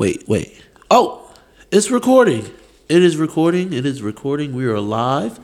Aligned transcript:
Wait, 0.00 0.26
wait. 0.26 0.58
Oh, 0.90 1.30
it's 1.70 1.90
recording. 1.90 2.50
It 2.88 3.02
is 3.02 3.18
recording. 3.18 3.74
It 3.74 3.84
is 3.84 4.00
recording. 4.00 4.54
We 4.54 4.64
are 4.64 4.80
live. 4.80 5.38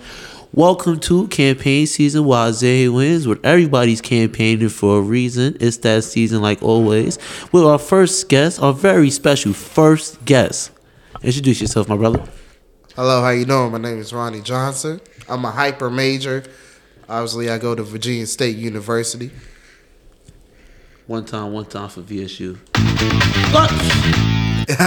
Welcome 0.55 0.99
to 1.01 1.29
campaign 1.29 1.87
season 1.87 2.25
while 2.25 2.49
Isaiah 2.49 2.91
wins, 2.91 3.29
where 3.29 3.37
everybody's 3.45 4.01
campaigning 4.01 4.71
for 4.71 4.97
a 4.97 5.03
reason. 5.03 5.59
It's 5.61 5.77
that 5.79 6.05
season, 6.05 6.41
like 6.41 6.63
always. 6.63 7.19
With 7.53 7.65
our 7.65 7.79
first 7.79 8.31
guest, 8.31 8.59
our 8.63 8.73
very 8.73 9.11
special 9.11 9.53
first 9.53 10.25
guest. 10.25 10.71
Introduce 11.21 11.61
yourself, 11.61 11.91
my 11.91 11.99
brother. 11.99 12.25
Hello, 12.95 13.21
how 13.21 13.29
you 13.29 13.45
doing? 13.45 13.73
My 13.73 13.77
name 13.77 13.99
is 13.99 14.11
Ronnie 14.11 14.41
Johnson. 14.41 15.03
I'm 15.29 15.45
a 15.45 15.51
hyper 15.51 15.91
major. 15.91 16.45
Obviously, 17.11 17.51
I 17.51 17.59
go 17.59 17.75
to 17.75 17.83
Virginia 17.83 18.27
State 18.27 18.57
University. 18.57 19.33
One 21.07 21.27
time, 21.27 21.53
one 21.53 21.67
time 21.67 21.91
for 21.91 22.01
VSU. 22.01 22.57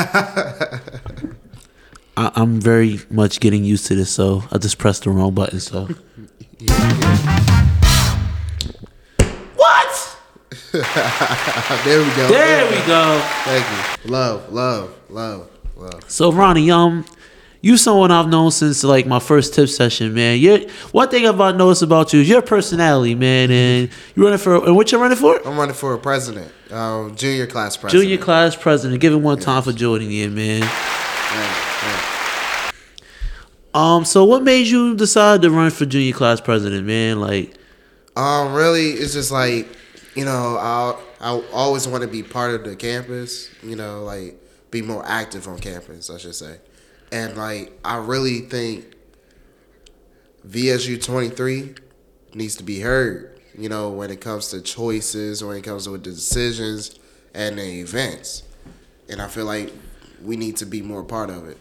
I, 2.18 2.32
I'm 2.36 2.60
very 2.60 3.00
much 3.10 3.40
getting 3.40 3.64
used 3.64 3.86
to 3.88 3.96
this, 3.96 4.10
so 4.12 4.44
I 4.52 4.58
just 4.58 4.78
pressed 4.78 5.04
the 5.04 5.10
wrong 5.12 5.34
button. 5.34 5.60
So 5.60 5.86
what? 9.56 10.18
there 10.72 12.00
we 12.00 12.10
go. 12.16 12.28
There 12.28 12.70
we 12.70 12.86
go. 12.86 13.22
Thank 13.46 14.06
you. 14.06 14.12
Love, 14.12 14.52
love, 14.52 14.94
love, 15.10 15.50
love. 15.78 16.04
So 16.12 16.32
Ronnie, 16.32 16.70
um, 16.72 17.06
you 17.62 17.78
someone 17.78 18.12
I've 18.12 18.28
known 18.28 18.52
since 18.52 18.84
like 18.84 19.06
my 19.06 19.20
first 19.20 19.54
tip 19.54 19.70
session, 19.70 20.14
man. 20.14 20.40
You 20.40 20.70
one 20.92 21.10
thing 21.10 21.28
I've 21.28 21.56
noticed 21.56 21.82
about 21.82 22.14
you 22.14 22.22
is 22.22 22.30
your 22.30 22.42
personality, 22.42 23.16
man. 23.16 23.52
And 23.52 23.90
you 24.16 24.24
running 24.24 24.40
for 24.40 24.66
and 24.66 24.76
what 24.76 24.92
you 24.92 24.98
running 24.98 25.18
for? 25.18 25.46
I'm 25.46 25.58
running 25.58 25.76
for 25.76 25.94
a 25.94 25.98
president, 26.00 26.52
uh, 26.72 27.10
junior 27.10 27.48
class 27.48 27.76
president. 27.76 28.04
Junior 28.04 28.24
class 28.24 28.56
president. 28.56 29.02
Give 29.02 29.14
him 29.14 29.24
one 29.24 29.40
time 29.40 29.64
for 29.64 29.74
joining 29.74 30.12
you, 30.12 30.30
man. 30.30 30.70
Um, 33.74 34.04
so 34.04 34.26
what 34.26 34.44
made 34.44 34.66
you 34.68 34.96
decide 34.96 35.42
to 35.44 35.52
run 35.52 35.70
for 35.70 35.86
junior 35.86 36.14
class 36.14 36.42
president, 36.42 36.88
man? 36.88 37.20
Like, 37.20 37.54
Um, 38.16 38.54
really, 38.54 38.92
it's 38.92 39.14
just 39.14 39.32
like, 39.32 39.68
you 40.16 40.26
know, 40.26 40.58
I 40.58 40.96
I 41.22 41.42
always 41.54 41.88
want 41.88 42.02
to 42.02 42.08
be 42.08 42.24
part 42.24 42.56
of 42.56 42.64
the 42.64 42.76
campus. 42.76 43.50
You 43.62 43.76
know, 43.76 44.04
like 44.04 44.36
be 44.72 44.82
more 44.82 45.04
active 45.06 45.48
on 45.48 45.60
campus, 45.60 46.10
I 46.10 46.18
should 46.18 46.36
say. 46.36 46.58
And 47.12 47.36
like, 47.38 47.78
I 47.84 47.98
really 47.98 48.42
think 48.42 48.86
VSU 50.48 51.04
twenty 51.04 51.30
three 51.30 51.76
needs 52.34 52.56
to 52.58 52.64
be 52.64 52.80
heard. 52.80 53.40
You 53.58 53.68
know, 53.68 53.90
when 53.90 54.10
it 54.10 54.22
comes 54.22 54.50
to 54.50 54.62
choices, 54.62 55.44
when 55.44 55.58
it 55.58 55.64
comes 55.64 55.86
to 55.86 55.92
the 55.92 55.98
decisions 55.98 56.98
and 57.34 57.58
the 57.58 57.82
events, 57.82 58.44
and 59.10 59.22
I 59.22 59.28
feel 59.28 59.46
like 59.46 59.74
we 60.24 60.38
need 60.38 60.58
to 60.58 60.66
be 60.66 60.82
more 60.82 61.04
part 61.04 61.30
of 61.30 61.48
it. 61.48 61.58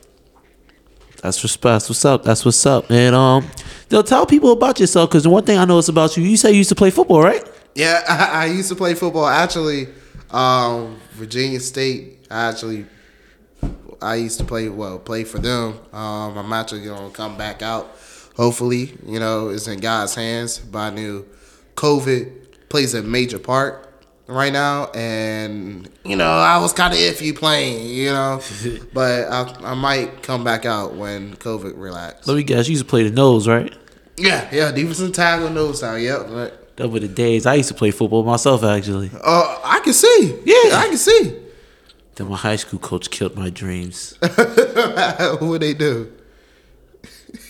that's 1.22 1.42
respect. 1.42 1.72
That's 1.74 1.88
what's 1.88 2.04
up. 2.04 2.24
That's 2.24 2.44
what's 2.44 2.64
up, 2.66 2.90
And 2.90 3.14
Um, 3.14 3.48
yo, 3.90 4.02
tell 4.02 4.26
people 4.26 4.52
about 4.52 4.78
yourself 4.78 5.10
because 5.10 5.24
the 5.24 5.30
one 5.30 5.44
thing 5.44 5.58
I 5.58 5.64
know 5.64 5.78
is 5.78 5.88
about 5.88 6.16
you, 6.16 6.22
you 6.24 6.36
say 6.36 6.50
you 6.50 6.58
used 6.58 6.68
to 6.68 6.74
play 6.76 6.90
football, 6.90 7.22
right? 7.22 7.42
Yeah, 7.74 8.02
I, 8.08 8.42
I 8.42 8.46
used 8.46 8.68
to 8.68 8.74
play 8.76 8.94
football. 8.94 9.26
Actually, 9.26 9.88
um, 10.30 11.00
Virginia 11.12 11.60
State. 11.60 12.26
I 12.30 12.48
actually, 12.50 12.84
I 14.00 14.16
used 14.16 14.38
to 14.38 14.44
play 14.44 14.68
well, 14.68 14.98
play 14.98 15.24
for 15.24 15.38
them. 15.38 15.78
Um, 15.92 16.38
I'm 16.38 16.52
actually 16.52 16.84
gonna 16.84 17.10
come 17.10 17.36
back 17.36 17.62
out. 17.62 17.96
Hopefully, 18.36 18.96
you 19.04 19.18
know, 19.18 19.48
it's 19.48 19.66
in 19.66 19.80
God's 19.80 20.14
hands. 20.14 20.58
But 20.58 20.78
I 20.78 20.90
knew 20.90 21.26
COVID 21.74 22.68
plays 22.68 22.94
a 22.94 23.02
major 23.02 23.38
part 23.38 23.84
right 24.26 24.52
now, 24.52 24.90
and 24.92 25.88
you 26.04 26.16
know, 26.16 26.30
I 26.30 26.58
was 26.58 26.72
kind 26.72 26.92
of 26.92 26.98
iffy 27.00 27.34
playing, 27.34 27.88
you 27.88 28.10
know, 28.10 28.40
but 28.92 29.28
I, 29.30 29.72
I 29.72 29.74
might 29.74 30.22
come 30.22 30.44
back 30.44 30.64
out 30.66 30.94
when 30.94 31.34
COVID 31.36 31.72
relax. 31.76 32.26
Let 32.26 32.36
me 32.36 32.42
guess. 32.44 32.68
You 32.68 32.72
used 32.72 32.84
to 32.84 32.88
play 32.88 33.02
the 33.02 33.10
nose, 33.10 33.48
right? 33.48 33.74
Yeah, 34.16 34.48
yeah, 34.52 34.72
defensive 34.72 35.12
tackle, 35.12 35.50
nose 35.50 35.80
down. 35.80 36.02
Yep. 36.02 36.26
But, 36.28 36.76
That 36.76 36.88
were 36.88 36.98
the 37.00 37.08
days. 37.08 37.46
I 37.46 37.54
used 37.54 37.68
to 37.68 37.74
play 37.74 37.90
football 37.92 38.22
myself, 38.24 38.64
actually. 38.64 39.10
uh, 39.14 39.60
I 39.64 39.80
can 39.82 39.92
see. 39.92 40.40
Yeah, 40.44 40.76
I 40.76 40.86
can 40.88 40.96
see. 40.96 41.36
Then 42.18 42.28
my 42.28 42.36
high 42.36 42.56
school 42.56 42.80
coach 42.80 43.10
killed 43.10 43.36
my 43.36 43.48
dreams. 43.48 44.18
what 44.20 45.40
would 45.40 45.62
they 45.62 45.72
do? 45.72 46.12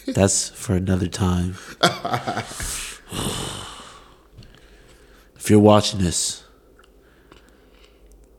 That's 0.07 0.51
for 0.51 0.75
another 0.75 1.07
time. 1.07 1.57
if 5.37 5.49
you're 5.49 5.59
watching 5.59 6.01
this, 6.01 6.45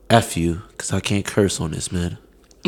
F 0.07 0.37
you, 0.37 0.61
because 0.69 0.93
I 0.93 0.99
can't 0.99 1.25
curse 1.25 1.59
on 1.59 1.71
this, 1.71 1.91
man. 1.91 2.19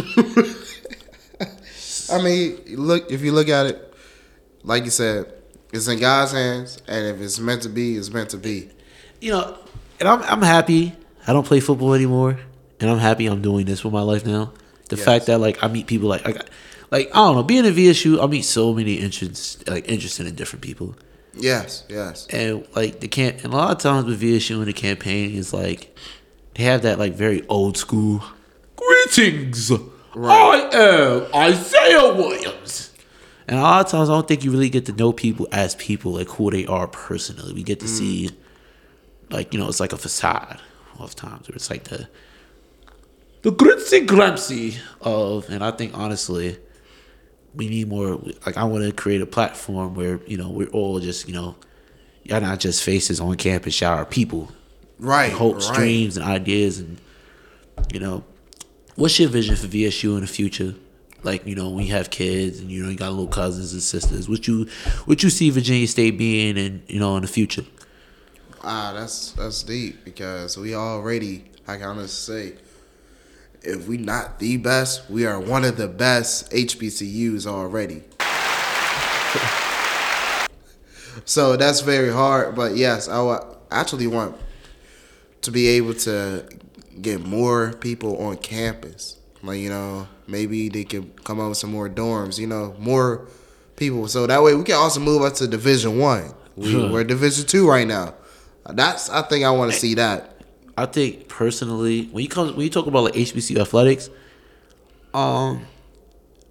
I 2.11 2.19
mean, 2.23 2.57
look 2.65 3.11
if 3.11 3.21
you 3.21 3.31
look 3.31 3.47
at 3.47 3.67
it, 3.67 3.93
like 4.63 4.85
you 4.85 4.89
said, 4.89 5.31
it's 5.71 5.87
in 5.87 5.99
God's 5.99 6.31
hands, 6.31 6.81
and 6.87 7.05
if 7.05 7.21
it's 7.21 7.37
meant 7.37 7.61
to 7.61 7.69
be, 7.69 7.95
it's 7.95 8.09
meant 8.09 8.31
to 8.31 8.37
be. 8.37 8.71
You 9.19 9.33
know, 9.33 9.55
and 9.99 10.09
I'm, 10.09 10.23
I'm 10.23 10.41
happy 10.41 10.95
I 11.27 11.33
don't 11.33 11.45
play 11.45 11.59
football 11.59 11.93
anymore, 11.93 12.39
and 12.81 12.89
I'm 12.89 12.99
happy 12.99 13.27
I'm 13.27 13.41
doing 13.41 13.65
this 13.65 13.83
with 13.83 13.93
my 13.93 14.01
life 14.01 14.25
now. 14.25 14.53
The 14.89 14.97
Yes. 14.97 15.05
fact 15.05 15.25
that, 15.27 15.39
like, 15.39 15.63
I 15.63 15.67
meet 15.67 15.87
people 15.87 16.09
like, 16.09 16.25
like, 16.25 16.45
like, 16.89 17.09
I 17.13 17.15
don't 17.15 17.35
know, 17.35 17.43
being 17.43 17.65
a 17.65 17.71
VSU, 17.71 18.21
I 18.21 18.27
meet 18.27 18.43
so 18.43 18.73
many 18.73 18.95
interests, 18.95 19.57
like, 19.67 19.87
interested 19.89 20.27
in 20.27 20.35
different 20.35 20.61
people. 20.61 20.95
Yes, 21.33 21.85
yes, 21.87 22.27
and 22.29 22.67
like 22.75 22.99
the 22.99 23.07
camp 23.07 23.37
and 23.45 23.53
a 23.53 23.55
lot 23.55 23.71
of 23.71 23.77
times 23.77 24.05
with 24.05 24.21
VSU 24.21 24.57
and 24.57 24.67
the 24.67 24.73
campaign 24.73 25.33
is 25.33 25.53
like 25.53 25.95
they 26.55 26.63
have 26.63 26.81
that 26.81 26.99
like 26.99 27.13
very 27.13 27.47
old 27.47 27.77
school 27.77 28.21
greetings. 28.75 29.71
Right. 30.13 30.69
I 30.75 30.77
am 30.77 31.33
Isaiah 31.33 32.13
Williams. 32.13 32.91
And 33.47 33.59
a 33.59 33.61
lot 33.61 33.85
of 33.85 33.91
times 33.91 34.09
I 34.09 34.13
don't 34.13 34.27
think 34.27 34.43
you 34.43 34.51
really 34.51 34.69
get 34.69 34.85
to 34.87 34.91
know 34.91 35.13
people 35.13 35.47
as 35.53 35.75
people, 35.75 36.13
like 36.13 36.27
who 36.27 36.51
they 36.51 36.65
are 36.65 36.87
personally. 36.87 37.53
We 37.53 37.63
get 37.63 37.79
to 37.79 37.85
mm. 37.85 37.97
see 37.97 38.29
like, 39.29 39.53
you 39.53 39.59
know, 39.59 39.69
it's 39.69 39.79
like 39.79 39.93
a 39.93 39.97
facade 39.97 40.59
of 40.99 41.15
times 41.15 41.47
where 41.47 41.55
it's 41.55 41.69
like 41.69 41.85
the 41.85 42.07
the 43.41 43.51
gritzy 43.51 44.05
gramsy 44.05 44.77
of 45.01 45.49
and 45.49 45.63
I 45.63 45.71
think 45.71 45.97
honestly 45.97 46.57
we 47.53 47.69
need 47.69 47.89
more 47.89 48.21
like 48.45 48.57
I 48.57 48.63
want 48.63 48.85
to 48.85 48.91
create 48.91 49.21
a 49.21 49.25
platform 49.25 49.95
where 49.95 50.19
you 50.25 50.37
know 50.37 50.49
we're 50.49 50.69
all 50.69 50.99
just 50.99 51.27
you 51.27 51.33
know 51.33 51.55
y'all 52.23 52.41
not 52.41 52.59
just 52.59 52.83
faces 52.83 53.19
on 53.19 53.35
campus 53.35 53.79
y'all 53.81 53.97
are 53.97 54.05
people 54.05 54.51
right. 54.99 55.31
hopes 55.31 55.69
right. 55.69 55.77
dreams 55.77 56.17
and 56.17 56.25
ideas 56.25 56.79
and 56.79 56.99
you 57.91 57.99
know 57.99 58.23
what's 58.95 59.19
your 59.19 59.29
vision 59.29 59.55
for 59.55 59.67
VSU 59.67 60.15
in 60.15 60.21
the 60.21 60.27
future 60.27 60.75
like 61.23 61.45
you 61.45 61.55
know 61.55 61.69
when 61.69 61.85
you 61.85 61.93
have 61.93 62.09
kids 62.09 62.59
and 62.59 62.71
you 62.71 62.83
know 62.83 62.89
you 62.89 62.97
got 62.97 63.09
little 63.09 63.27
cousins 63.27 63.73
and 63.73 63.81
sisters 63.81 64.29
what 64.29 64.47
you 64.47 64.67
what 65.05 65.23
you 65.23 65.29
see 65.29 65.49
Virginia 65.49 65.87
State 65.87 66.17
being 66.17 66.57
in 66.57 66.83
you 66.87 66.99
know 66.99 67.15
in 67.15 67.21
the 67.21 67.27
future 67.27 67.65
Ah, 68.63 68.93
that's 68.93 69.31
that's 69.31 69.63
deep 69.63 70.05
because 70.05 70.55
we 70.55 70.75
already, 70.75 71.45
I 71.67 71.77
can 71.77 71.87
honestly 71.87 72.51
say, 72.51 72.57
if 73.61 73.87
we 73.87 73.97
not 73.97 74.39
the 74.39 74.57
best, 74.57 75.09
we 75.09 75.25
are 75.25 75.39
one 75.39 75.63
of 75.63 75.77
the 75.77 75.87
best 75.87 76.51
HBCUs 76.51 77.45
already. 77.45 78.03
so 81.25 81.55
that's 81.57 81.81
very 81.81 82.11
hard, 82.11 82.55
but 82.55 82.75
yes, 82.75 83.07
I 83.07 83.39
actually 83.69 84.07
want 84.07 84.35
to 85.41 85.51
be 85.51 85.67
able 85.69 85.93
to 85.93 86.45
get 87.01 87.21
more 87.21 87.73
people 87.73 88.17
on 88.25 88.37
campus. 88.37 89.17
Like 89.43 89.59
you 89.59 89.69
know, 89.69 90.07
maybe 90.27 90.69
they 90.69 90.83
could 90.83 91.23
come 91.23 91.39
up 91.39 91.49
with 91.49 91.57
some 91.57 91.71
more 91.71 91.89
dorms. 91.89 92.37
You 92.37 92.47
know, 92.47 92.75
more 92.77 93.27
people, 93.75 94.07
so 94.07 94.27
that 94.27 94.43
way 94.43 94.55
we 94.55 94.63
can 94.63 94.75
also 94.75 94.99
move 94.99 95.23
up 95.23 95.33
to 95.35 95.47
Division 95.47 95.97
One. 95.97 96.33
We, 96.55 96.75
We're 96.75 97.03
Division 97.03 97.47
Two 97.47 97.67
right 97.67 97.87
now. 97.87 98.13
That's 98.69 99.09
I 99.09 99.23
think 99.23 99.45
I 99.45 99.51
want 99.51 99.71
to 99.71 99.77
see 99.77 99.95
that. 99.95 100.30
I 100.81 100.87
think 100.87 101.27
personally, 101.27 102.05
when 102.05 102.23
you 102.23 102.29
come 102.29 102.47
when 102.55 102.61
you 102.61 102.71
talk 102.71 102.87
about 102.87 103.03
like 103.03 103.13
HBCU 103.13 103.59
athletics, 103.59 104.09
um, 105.13 105.67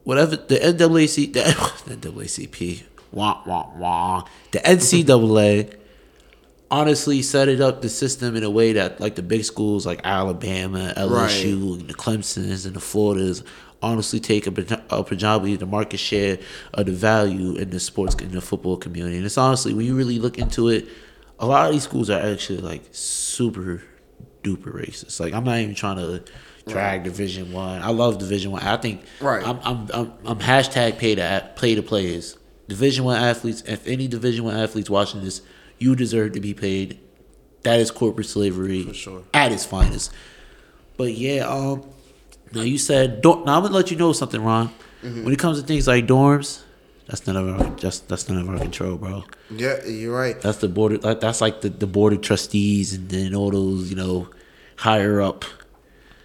whatever 0.04 0.36
the 0.36 0.56
NAAC, 0.56 1.32
the, 1.32 1.40
NAACP, 1.96 2.84
wah 3.12 3.42
wah 3.44 3.70
wah, 3.76 4.24
the 4.52 4.60
NCAA, 4.60 5.74
honestly 6.70 7.22
set 7.22 7.48
it 7.48 7.60
up 7.60 7.82
the 7.82 7.88
system 7.88 8.36
in 8.36 8.44
a 8.44 8.50
way 8.50 8.72
that 8.74 9.00
like 9.00 9.16
the 9.16 9.22
big 9.22 9.44
schools 9.44 9.84
like 9.84 10.00
Alabama, 10.04 10.94
LSU, 10.96 11.80
and 11.80 11.88
the 11.88 11.94
Clemson's 11.94 12.66
and 12.66 12.76
the 12.76 12.80
Floridas 12.80 13.42
honestly 13.82 14.20
take 14.20 14.46
a, 14.46 14.80
a 14.90 15.02
predominantly 15.02 15.56
the 15.56 15.66
market 15.66 15.98
share 15.98 16.38
of 16.74 16.86
the 16.86 16.92
value 16.92 17.56
in 17.56 17.70
the 17.70 17.80
sports 17.80 18.14
in 18.14 18.30
the 18.30 18.40
football 18.40 18.76
community. 18.76 19.16
And 19.16 19.26
it's 19.26 19.38
honestly 19.38 19.74
when 19.74 19.86
you 19.86 19.96
really 19.96 20.20
look 20.20 20.38
into 20.38 20.68
it, 20.68 20.86
a 21.40 21.46
lot 21.46 21.66
of 21.66 21.72
these 21.72 21.82
schools 21.82 22.10
are 22.10 22.20
actually 22.20 22.58
like 22.58 22.82
super 22.92 23.82
duper 24.42 24.74
racist. 24.74 25.20
Like 25.20 25.32
I'm 25.34 25.44
not 25.44 25.58
even 25.58 25.74
trying 25.74 25.96
to 25.96 26.24
drag 26.66 27.04
Division 27.04 27.52
One. 27.52 27.82
I. 27.82 27.88
love 27.90 28.18
Division 28.18 28.50
One. 28.52 28.62
I. 28.62 28.76
think 28.76 29.02
Right. 29.20 29.46
I'm 29.46 29.58
I'm 29.62 29.88
I'm, 29.92 30.12
I'm 30.24 30.38
hashtag 30.38 30.98
pay 30.98 31.14
to 31.14 31.50
play 31.56 31.74
to 31.74 31.82
players. 31.82 32.36
Division 32.68 33.04
One 33.04 33.16
athletes. 33.20 33.62
If 33.66 33.86
any 33.86 34.08
Division 34.08 34.44
One 34.44 34.56
athletes 34.56 34.88
watching 34.90 35.22
this, 35.22 35.42
you 35.78 35.96
deserve 35.96 36.32
to 36.32 36.40
be 36.40 36.54
paid. 36.54 37.00
That 37.62 37.78
is 37.80 37.90
corporate 37.90 38.26
slavery 38.26 38.84
For 38.84 38.94
sure. 38.94 39.22
at 39.34 39.52
its 39.52 39.64
finest. 39.66 40.12
But 40.96 41.12
yeah, 41.14 41.46
um, 41.46 41.84
Now 42.52 42.62
you 42.62 42.78
said 42.78 43.22
now 43.24 43.32
I'm 43.34 43.44
gonna 43.44 43.68
let 43.70 43.90
you 43.90 43.96
know 43.96 44.12
something, 44.12 44.42
Ron. 44.42 44.68
Mm-hmm. 45.02 45.24
When 45.24 45.32
it 45.32 45.38
comes 45.38 45.60
to 45.60 45.66
things 45.66 45.86
like 45.88 46.06
dorms, 46.06 46.62
that's 47.10 47.26
none 47.26 47.36
of 47.36 47.60
our 47.60 47.76
just 47.76 48.08
that's 48.08 48.28
none 48.28 48.38
of 48.40 48.48
our 48.48 48.58
control, 48.58 48.96
bro. 48.96 49.24
Yeah, 49.50 49.84
you're 49.84 50.16
right. 50.16 50.40
That's 50.40 50.58
the 50.58 50.68
board. 50.68 50.92
of- 50.92 51.04
like, 51.04 51.20
That's 51.20 51.40
like 51.40 51.60
the, 51.60 51.68
the 51.68 51.86
board 51.86 52.12
of 52.12 52.20
trustees 52.22 52.94
and 52.94 53.08
then 53.10 53.34
all 53.34 53.50
those 53.50 53.90
you 53.90 53.96
know 53.96 54.28
higher 54.76 55.20
up 55.20 55.44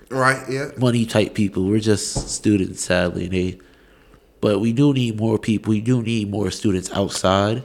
Right. 0.10 0.42
Yeah. 0.50 0.70
money 0.78 1.06
type 1.06 1.34
people. 1.34 1.66
We're 1.66 1.80
just 1.80 2.30
students, 2.30 2.84
sadly. 2.84 3.28
They, 3.28 3.60
but 4.40 4.60
we 4.60 4.72
do 4.72 4.94
need 4.94 5.18
more 5.18 5.40
people. 5.40 5.72
We 5.72 5.82
do 5.82 6.02
need 6.04 6.30
more 6.30 6.52
students 6.52 6.92
outside. 6.92 7.64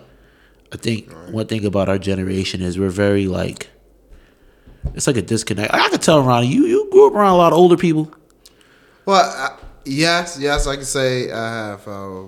I 0.72 0.76
think 0.78 1.12
one 1.30 1.46
thing 1.46 1.64
about 1.66 1.88
our 1.90 1.98
generation 1.98 2.62
is 2.62 2.78
we're 2.78 2.88
very 2.88 3.26
like. 3.26 3.68
It's 4.94 5.06
like 5.06 5.18
a 5.18 5.22
disconnect. 5.22 5.74
I 5.74 5.88
can 5.90 5.98
tell, 6.00 6.22
Ronnie, 6.22 6.46
you 6.46 6.64
you 6.64 6.88
grew 6.90 7.08
up 7.08 7.12
around 7.14 7.34
a 7.34 7.36
lot 7.36 7.52
of 7.52 7.58
older 7.58 7.76
people. 7.76 8.10
Well, 9.04 9.20
uh, 9.36 9.56
yes, 9.84 10.38
yes, 10.40 10.66
I 10.66 10.76
can 10.76 10.84
say 10.86 11.30
I 11.30 11.66
have 11.68 11.86
uh, 11.86 12.22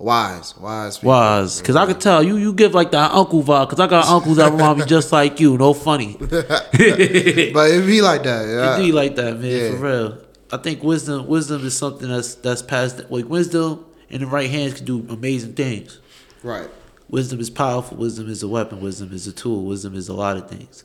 wise, 0.00 0.56
wise 0.56 0.98
people. 0.98 1.10
Wise, 1.10 1.60
because 1.60 1.76
I 1.76 1.86
could 1.86 2.00
tell 2.00 2.22
you 2.22 2.36
you 2.36 2.52
give 2.52 2.74
like 2.74 2.90
that 2.92 3.12
uncle 3.12 3.42
vibe. 3.42 3.68
Because 3.68 3.80
I 3.80 3.86
got 3.86 4.06
uncles 4.16 4.38
that 4.38 4.50
remind 4.50 4.78
me 4.78 4.86
just 4.86 5.12
like 5.12 5.38
you. 5.38 5.56
No 5.58 5.74
funny. 5.74 6.16
But 6.30 7.70
it 7.70 7.86
be 7.86 8.00
like 8.00 8.22
that. 8.24 8.48
Yeah. 8.48 8.76
It 8.76 8.82
be 8.82 8.92
like 8.92 9.16
that, 9.16 9.38
man. 9.38 9.50
Yeah. 9.50 9.70
For 9.70 9.76
real. 9.76 10.18
I 10.52 10.56
think 10.56 10.82
wisdom 10.82 11.26
wisdom 11.26 11.64
is 11.64 11.76
something 11.76 12.08
that's 12.08 12.34
that's 12.36 12.62
passed. 12.62 13.10
Like 13.10 13.28
wisdom 13.28 13.84
in 14.08 14.22
the 14.22 14.26
right 14.26 14.50
hands 14.50 14.74
can 14.74 14.84
do 14.84 15.06
amazing 15.08 15.52
things. 15.54 16.00
Right. 16.42 16.68
Wisdom 17.08 17.40
is 17.40 17.50
powerful. 17.50 17.96
Wisdom 17.96 18.28
is 18.28 18.42
a 18.42 18.48
weapon. 18.48 18.80
Wisdom 18.80 19.12
is 19.12 19.26
a 19.26 19.32
tool. 19.32 19.64
Wisdom 19.64 19.94
is 19.94 20.08
a 20.08 20.14
lot 20.14 20.36
of 20.36 20.48
things. 20.48 20.84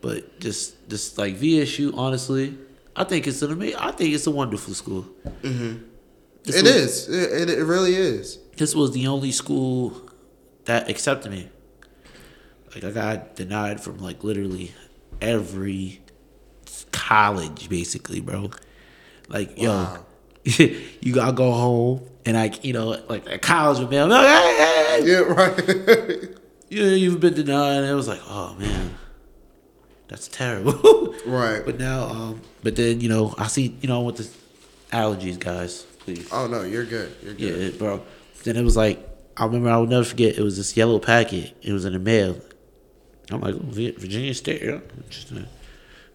But 0.00 0.40
just 0.40 0.88
just 0.88 1.18
like 1.18 1.36
VSU, 1.36 1.96
honestly, 1.96 2.56
I 2.96 3.04
think 3.04 3.26
it's 3.26 3.42
an 3.42 3.52
amazing. 3.52 3.78
I 3.78 3.92
think 3.92 4.14
it's 4.14 4.26
a 4.26 4.30
wonderful 4.30 4.74
school. 4.74 5.06
Mm-hmm. 5.42 5.91
It 6.44 6.66
is. 6.66 7.08
It, 7.08 7.48
it, 7.48 7.58
it 7.58 7.64
really 7.64 7.94
is. 7.94 8.38
This 8.56 8.74
was 8.74 8.92
the 8.92 9.06
only 9.06 9.32
school 9.32 10.10
that 10.64 10.88
accepted 10.90 11.30
me. 11.30 11.48
Like 12.74 12.84
I 12.84 12.90
got 12.90 13.36
denied 13.36 13.80
from 13.80 13.98
like 13.98 14.24
literally 14.24 14.72
every 15.20 16.00
college, 16.90 17.68
basically, 17.68 18.20
bro. 18.20 18.50
Like 19.28 19.56
Wow. 19.58 20.04
yo, 20.44 20.66
you 21.00 21.12
gotta 21.14 21.32
go 21.32 21.52
home 21.52 22.02
and 22.24 22.36
like 22.36 22.64
you 22.64 22.72
know 22.72 22.96
like 23.08 23.28
at 23.30 23.42
college 23.42 23.78
with 23.78 23.90
me. 23.90 23.98
I'm 23.98 24.08
like, 24.08 24.26
hey, 24.26 24.56
hey, 24.58 25.00
hey. 25.02 25.10
Yeah. 25.10 25.18
Right. 25.20 26.30
yeah, 26.68 26.84
you've 26.94 27.20
been 27.20 27.34
denied. 27.34 27.76
And 27.78 27.86
it 27.86 27.94
was 27.94 28.08
like, 28.08 28.20
oh 28.26 28.54
man, 28.58 28.94
that's 30.08 30.28
terrible. 30.28 31.14
right. 31.26 31.62
but 31.64 31.78
now, 31.78 32.04
um, 32.04 32.40
but 32.62 32.76
then 32.76 33.00
you 33.00 33.08
know, 33.08 33.34
I 33.38 33.46
see, 33.48 33.76
you 33.80 33.88
know, 33.88 34.00
with 34.02 34.16
the 34.16 34.28
allergies, 34.96 35.38
guys, 35.38 35.86
please. 36.04 36.28
Oh 36.32 36.46
no, 36.46 36.62
you're 36.62 36.84
good. 36.84 37.14
You're 37.22 37.34
good. 37.34 37.60
it- 37.60 37.78
bro. 37.78 38.02
Then 38.44 38.56
it 38.56 38.62
was 38.62 38.76
like, 38.76 38.98
I 39.36 39.44
remember, 39.44 39.70
I 39.70 39.76
will 39.76 39.86
never 39.86 40.04
forget. 40.04 40.36
It 40.36 40.42
was 40.42 40.56
this 40.56 40.76
yellow 40.76 40.98
packet. 40.98 41.56
It 41.62 41.72
was 41.72 41.84
in 41.84 41.92
the 41.92 41.98
mail. 42.00 42.36
I'm 43.30 43.40
like, 43.40 43.54
oh, 43.54 43.60
Virginia 43.62 44.34
State. 44.34 44.62
Yeah. 44.62 44.80
Just, 45.08 45.32
uh, 45.32 45.36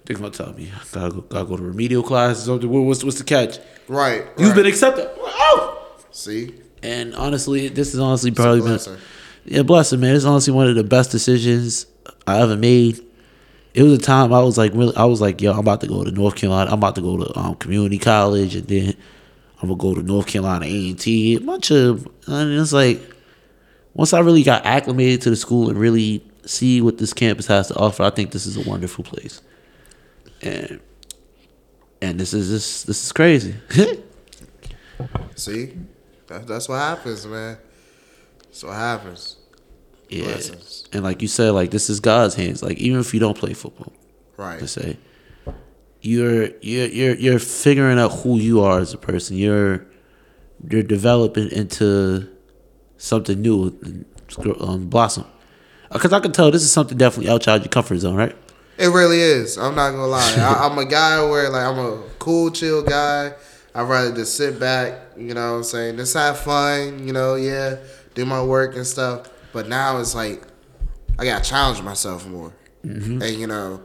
They're 0.06 0.18
gonna 0.18 0.30
tell 0.30 0.54
me 0.54 0.70
I 0.76 0.80
gotta 0.94 1.12
go, 1.16 1.22
gotta 1.22 1.46
go 1.46 1.58
to 1.58 1.64
remedial 1.64 2.04
class 2.04 2.42
or 2.44 2.46
something. 2.46 2.70
What- 2.70 2.82
What's 2.82 3.04
what's 3.04 3.18
the 3.18 3.24
catch? 3.24 3.60
Right. 3.88 4.26
You've 4.38 4.50
right. 4.50 4.56
been 4.58 4.66
accepted. 4.66 5.10
Oh. 5.18 5.88
See. 6.12 6.54
And 6.84 7.16
honestly, 7.16 7.70
this 7.70 7.94
is 7.94 8.00
honestly 8.00 8.32
probably 8.32 8.60
been 8.60 8.70
blessing. 8.70 8.98
yeah, 9.46 9.62
blessing, 9.64 10.00
man. 10.00 10.16
It's 10.16 10.26
honestly 10.26 10.54
one 10.54 10.68
of 10.68 10.76
the 10.76 10.84
best 10.84 11.12
decisions 11.12 11.86
I 12.28 12.42
ever 12.42 12.56
made. 12.58 13.00
It 13.74 13.84
was 13.84 13.94
a 13.94 13.98
time 14.02 14.34
I 14.34 14.42
was 14.42 14.58
like 14.58 14.74
really, 14.74 14.96
I 14.96 15.06
was 15.06 15.22
like, 15.22 15.42
yo, 15.42 15.54
I'm 15.54 15.60
about 15.60 15.82
to 15.82 15.88
go 15.88 16.04
to 16.04 16.12
North 16.12 16.36
Carolina. 16.36 16.70
I'm 16.72 16.78
about 16.80 16.96
to 16.96 17.02
go 17.02 17.18
to 17.24 17.40
um, 17.40 17.56
community 17.56 17.98
college, 17.98 18.56
and 18.56 18.68
then 18.68 18.96
I'm 19.62 19.70
gonna 19.70 19.78
go 19.78 19.96
to 19.96 20.02
North 20.04 20.28
Carolina 20.28 20.66
A 20.66 20.90
and 20.90 21.00
T. 21.00 21.36
A 21.36 21.40
bunch 21.40 21.72
of, 21.72 22.08
and 22.28 22.52
it's 22.60 22.74
like 22.74 23.02
once 23.94 24.14
I 24.14 24.20
really 24.20 24.44
got 24.44 24.66
acclimated 24.66 25.22
to 25.24 25.30
the 25.32 25.36
school 25.36 25.70
and 25.70 25.78
really 25.80 26.24
see 26.46 26.82
what 26.82 26.98
this 27.00 27.14
campus 27.14 27.48
has 27.48 27.68
to 27.70 27.76
offer, 27.76 28.04
I 28.04 28.10
think 28.12 28.32
this 28.32 28.46
is 28.46 28.56
a 28.58 28.70
wonderful 28.70 29.04
place. 29.04 29.42
And 30.42 30.80
and 32.02 32.20
this 32.20 32.34
is 32.34 32.50
this 32.52 32.84
this 32.84 33.04
is 33.04 33.12
crazy. 33.12 33.56
See. 35.36 35.74
That, 36.28 36.46
that's 36.46 36.68
what 36.68 36.76
happens, 36.80 37.26
man. 37.26 37.58
That's 38.44 38.64
what 38.64 38.74
happens. 38.74 39.38
Yeah. 40.10 40.26
Blessings. 40.26 40.86
And 40.92 41.04
like 41.04 41.22
you 41.22 41.28
said, 41.28 41.52
like 41.52 41.72
this 41.72 41.90
is 41.90 42.00
God's 42.02 42.36
hands. 42.36 42.62
Like 42.62 42.78
even 42.80 43.00
if 43.00 43.14
you 43.14 43.20
don't 43.20 43.38
play 43.38 43.54
football, 43.54 43.94
Right. 44.36 44.60
to 44.60 44.68
say, 44.68 44.98
you're 46.08 46.50
you're 46.62 46.88
you're 46.88 47.16
you're 47.16 47.40
figuring 47.40 48.00
out 48.00 48.10
who 48.10 48.38
you 48.38 48.62
are 48.62 48.80
as 48.80 48.94
a 48.94 48.98
person. 48.98 49.36
You're 49.36 49.86
you're 50.70 50.84
developing 50.84 51.52
into 51.52 52.30
something 52.96 53.42
new 53.42 53.78
and 53.84 54.06
um, 54.62 54.88
blossom. 54.88 55.26
Because 55.92 56.14
I 56.14 56.22
can 56.22 56.32
tell 56.32 56.50
this 56.50 56.64
is 56.64 56.72
something 56.72 56.98
definitely 56.98 57.30
outside 57.32 57.62
your 57.62 57.70
comfort 57.70 57.98
zone, 57.98 58.16
right? 58.16 58.36
It 58.78 58.88
really 58.88 59.20
is. 59.20 59.58
I'm 59.58 59.76
not 59.76 59.92
gonna 59.92 60.08
lie. 60.08 60.36
I, 60.38 60.66
I'm 60.66 60.78
a 60.78 60.86
guy 60.86 61.22
where 61.24 61.50
like 61.50 61.66
I'm 61.66 61.78
a 61.78 62.02
cool, 62.20 62.52
chill 62.52 62.84
guy. 62.84 63.34
I'd 63.76 63.82
rather 63.82 64.16
just 64.16 64.36
sit 64.36 64.60
back, 64.60 65.00
you 65.18 65.34
know 65.34 65.52
what 65.52 65.58
I'm 65.58 65.64
saying? 65.64 65.98
Just 65.98 66.14
have 66.16 66.40
fun, 66.40 67.06
you 67.06 67.14
know, 67.14 67.36
yeah, 67.36 67.76
do 68.16 68.26
my 68.26 68.42
work 68.42 68.76
and 68.76 68.88
stuff. 68.88 69.30
But 69.52 69.68
now 69.68 70.00
it's 70.00 70.16
like 70.16 70.42
I 71.20 71.26
gotta 71.26 71.44
challenge 71.44 71.82
myself 71.82 72.26
more. 72.26 72.54
Mm-hmm. 72.86 73.22
And 73.22 73.36
you 73.36 73.48
know, 73.48 73.82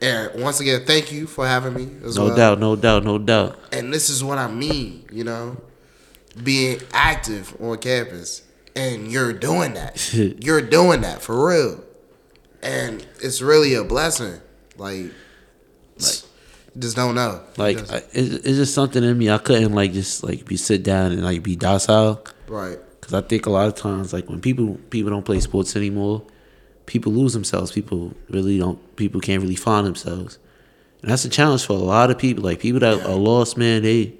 and 0.00 0.42
once 0.42 0.60
again, 0.60 0.84
thank 0.86 1.12
you 1.12 1.26
for 1.26 1.46
having 1.46 1.74
me 1.74 1.88
as 2.04 2.16
No 2.16 2.26
well. 2.26 2.36
doubt, 2.36 2.58
no 2.58 2.76
doubt, 2.76 3.04
no 3.04 3.18
doubt. 3.18 3.58
And 3.72 3.92
this 3.92 4.08
is 4.10 4.22
what 4.24 4.38
I 4.38 4.48
mean, 4.50 5.04
you 5.12 5.24
know, 5.24 5.56
being 6.42 6.80
active 6.92 7.56
on 7.60 7.78
campus. 7.78 8.42
And 8.76 9.10
you're 9.10 9.32
doing 9.32 9.74
that. 9.74 10.12
you're 10.44 10.62
doing 10.62 11.00
that 11.02 11.20
for 11.22 11.48
real. 11.48 11.84
And 12.62 13.04
it's 13.22 13.42
really 13.42 13.74
a 13.74 13.84
blessing. 13.84 14.40
Like, 14.76 15.06
like 15.98 16.14
just 16.78 16.94
don't 16.96 17.14
know. 17.14 17.42
Like 17.56 17.78
I, 17.90 17.96
it, 17.96 18.06
it's 18.12 18.44
just 18.44 18.74
something 18.74 19.02
in 19.02 19.18
me. 19.18 19.28
I 19.28 19.38
couldn't 19.38 19.72
like 19.72 19.92
just 19.92 20.22
like 20.22 20.46
be 20.46 20.56
sit 20.56 20.82
down 20.82 21.12
and 21.12 21.22
like 21.24 21.42
be 21.42 21.56
docile. 21.56 22.24
right. 22.48 22.78
Because 23.00 23.14
I 23.14 23.22
think 23.26 23.46
a 23.46 23.50
lot 23.50 23.66
of 23.66 23.74
times, 23.74 24.12
like 24.12 24.28
when 24.28 24.40
people 24.40 24.78
people 24.90 25.10
don't 25.10 25.24
play 25.24 25.40
sports 25.40 25.74
anymore, 25.74 26.22
people 26.90 27.12
lose 27.12 27.32
themselves. 27.34 27.70
People 27.70 28.12
really 28.28 28.58
don't. 28.58 28.96
People 28.96 29.20
can't 29.20 29.40
really 29.40 29.54
find 29.54 29.86
themselves, 29.86 30.38
and 31.00 31.10
that's 31.10 31.24
a 31.24 31.28
challenge 31.28 31.64
for 31.64 31.74
a 31.74 31.76
lot 31.76 32.10
of 32.10 32.18
people. 32.18 32.42
Like 32.42 32.58
people 32.58 32.80
that 32.80 33.06
are 33.06 33.14
lost, 33.14 33.56
man, 33.56 33.82
they 33.82 34.14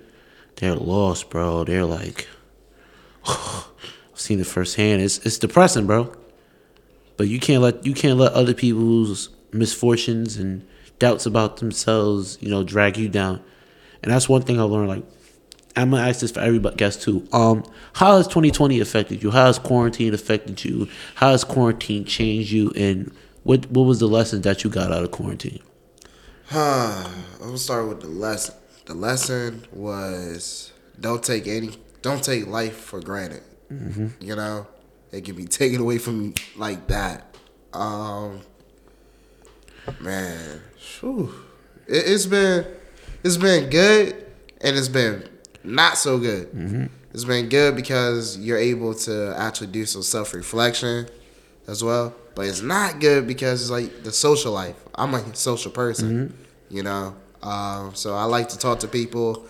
they're 0.56 0.76
lost, 0.76 1.30
bro. 1.30 1.64
They're 1.64 1.84
like, 1.84 2.28
I've 3.26 3.66
seen 4.14 4.38
it 4.38 4.46
firsthand. 4.46 5.02
It's 5.02 5.18
it's 5.26 5.36
depressing, 5.36 5.86
bro. 5.86 6.14
But 7.16 7.26
you 7.26 7.40
can't 7.40 7.60
let 7.60 7.84
you 7.84 7.92
can't 7.92 8.18
let 8.18 8.32
other 8.32 8.54
people's 8.54 9.30
misfortunes 9.52 10.36
and 10.36 10.64
doubts 11.00 11.26
about 11.26 11.56
themselves, 11.56 12.38
you 12.40 12.50
know, 12.50 12.62
drag 12.62 12.96
you 12.96 13.08
down. 13.08 13.42
And 14.02 14.12
that's 14.12 14.28
one 14.28 14.42
thing 14.42 14.60
I 14.60 14.62
learned. 14.62 14.88
Like, 14.88 15.04
I'm 15.76 15.90
gonna 15.90 16.06
ask 16.08 16.20
this 16.20 16.32
for 16.32 16.40
everybody 16.40 16.76
guest 16.76 17.02
too. 17.02 17.26
Um, 17.32 17.64
how 17.94 18.16
has 18.16 18.26
2020 18.26 18.80
affected 18.80 19.22
you? 19.22 19.30
How 19.30 19.46
has 19.46 19.58
quarantine 19.58 20.14
affected 20.14 20.64
you? 20.64 20.88
How 21.14 21.30
has 21.30 21.44
quarantine 21.44 22.04
changed 22.04 22.50
you? 22.50 22.72
And 22.76 23.14
what 23.44 23.70
what 23.70 23.82
was 23.82 24.00
the 24.00 24.08
lesson 24.08 24.42
that 24.42 24.64
you 24.64 24.70
got 24.70 24.92
out 24.92 25.04
of 25.04 25.10
quarantine? 25.10 25.60
Huh. 26.46 27.08
I'm 27.34 27.46
gonna 27.46 27.58
start 27.58 27.88
with 27.88 28.00
the 28.00 28.08
lesson. 28.08 28.54
The 28.86 28.94
lesson 28.94 29.66
was 29.72 30.72
don't 30.98 31.22
take 31.22 31.46
any, 31.46 31.70
don't 32.02 32.22
take 32.22 32.46
life 32.46 32.76
for 32.76 33.00
granted. 33.00 33.42
You 34.20 34.34
know, 34.34 34.66
it 35.12 35.24
can 35.24 35.36
be 35.36 35.44
taken 35.44 35.80
away 35.80 35.98
from 35.98 36.22
you 36.22 36.34
like 36.56 36.88
that. 36.88 37.36
Um, 37.72 38.40
man, 40.00 40.60
whew. 41.00 41.32
It, 41.86 42.02
it's 42.06 42.26
been, 42.26 42.66
it's 43.22 43.36
been 43.36 43.70
good, 43.70 44.26
and 44.60 44.76
it's 44.76 44.88
been 44.88 45.28
not 45.64 45.98
so 45.98 46.18
good. 46.18 46.88
It's 47.12 47.24
been 47.24 47.48
good 47.48 47.74
because 47.76 48.38
you're 48.38 48.58
able 48.58 48.94
to 48.94 49.34
actually 49.36 49.66
do 49.68 49.84
some 49.84 50.02
self 50.02 50.32
reflection 50.34 51.08
as 51.66 51.82
well. 51.82 52.14
But 52.34 52.46
it's 52.46 52.62
not 52.62 53.00
good 53.00 53.26
because 53.26 53.60
it's 53.62 53.70
like 53.70 54.04
the 54.04 54.12
social 54.12 54.52
life. 54.52 54.76
I'm 54.94 55.14
a 55.14 55.34
social 55.34 55.72
person, 55.72 56.36
you 56.70 56.82
know. 56.82 57.16
Um, 57.42 57.94
so 57.94 58.14
I 58.14 58.24
like 58.24 58.48
to 58.50 58.58
talk 58.58 58.80
to 58.80 58.88
people. 58.88 59.46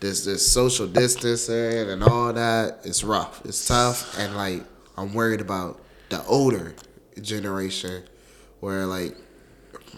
This 0.00 0.24
this 0.24 0.46
social 0.50 0.86
distancing 0.86 1.88
and 1.90 2.02
all 2.02 2.32
that. 2.32 2.80
It's 2.84 3.02
rough. 3.04 3.40
It's 3.44 3.66
tough, 3.66 4.18
and 4.18 4.36
like 4.36 4.62
I'm 4.96 5.12
worried 5.14 5.40
about 5.40 5.80
the 6.08 6.24
older 6.26 6.74
generation, 7.20 8.02
where 8.60 8.86
like 8.86 9.16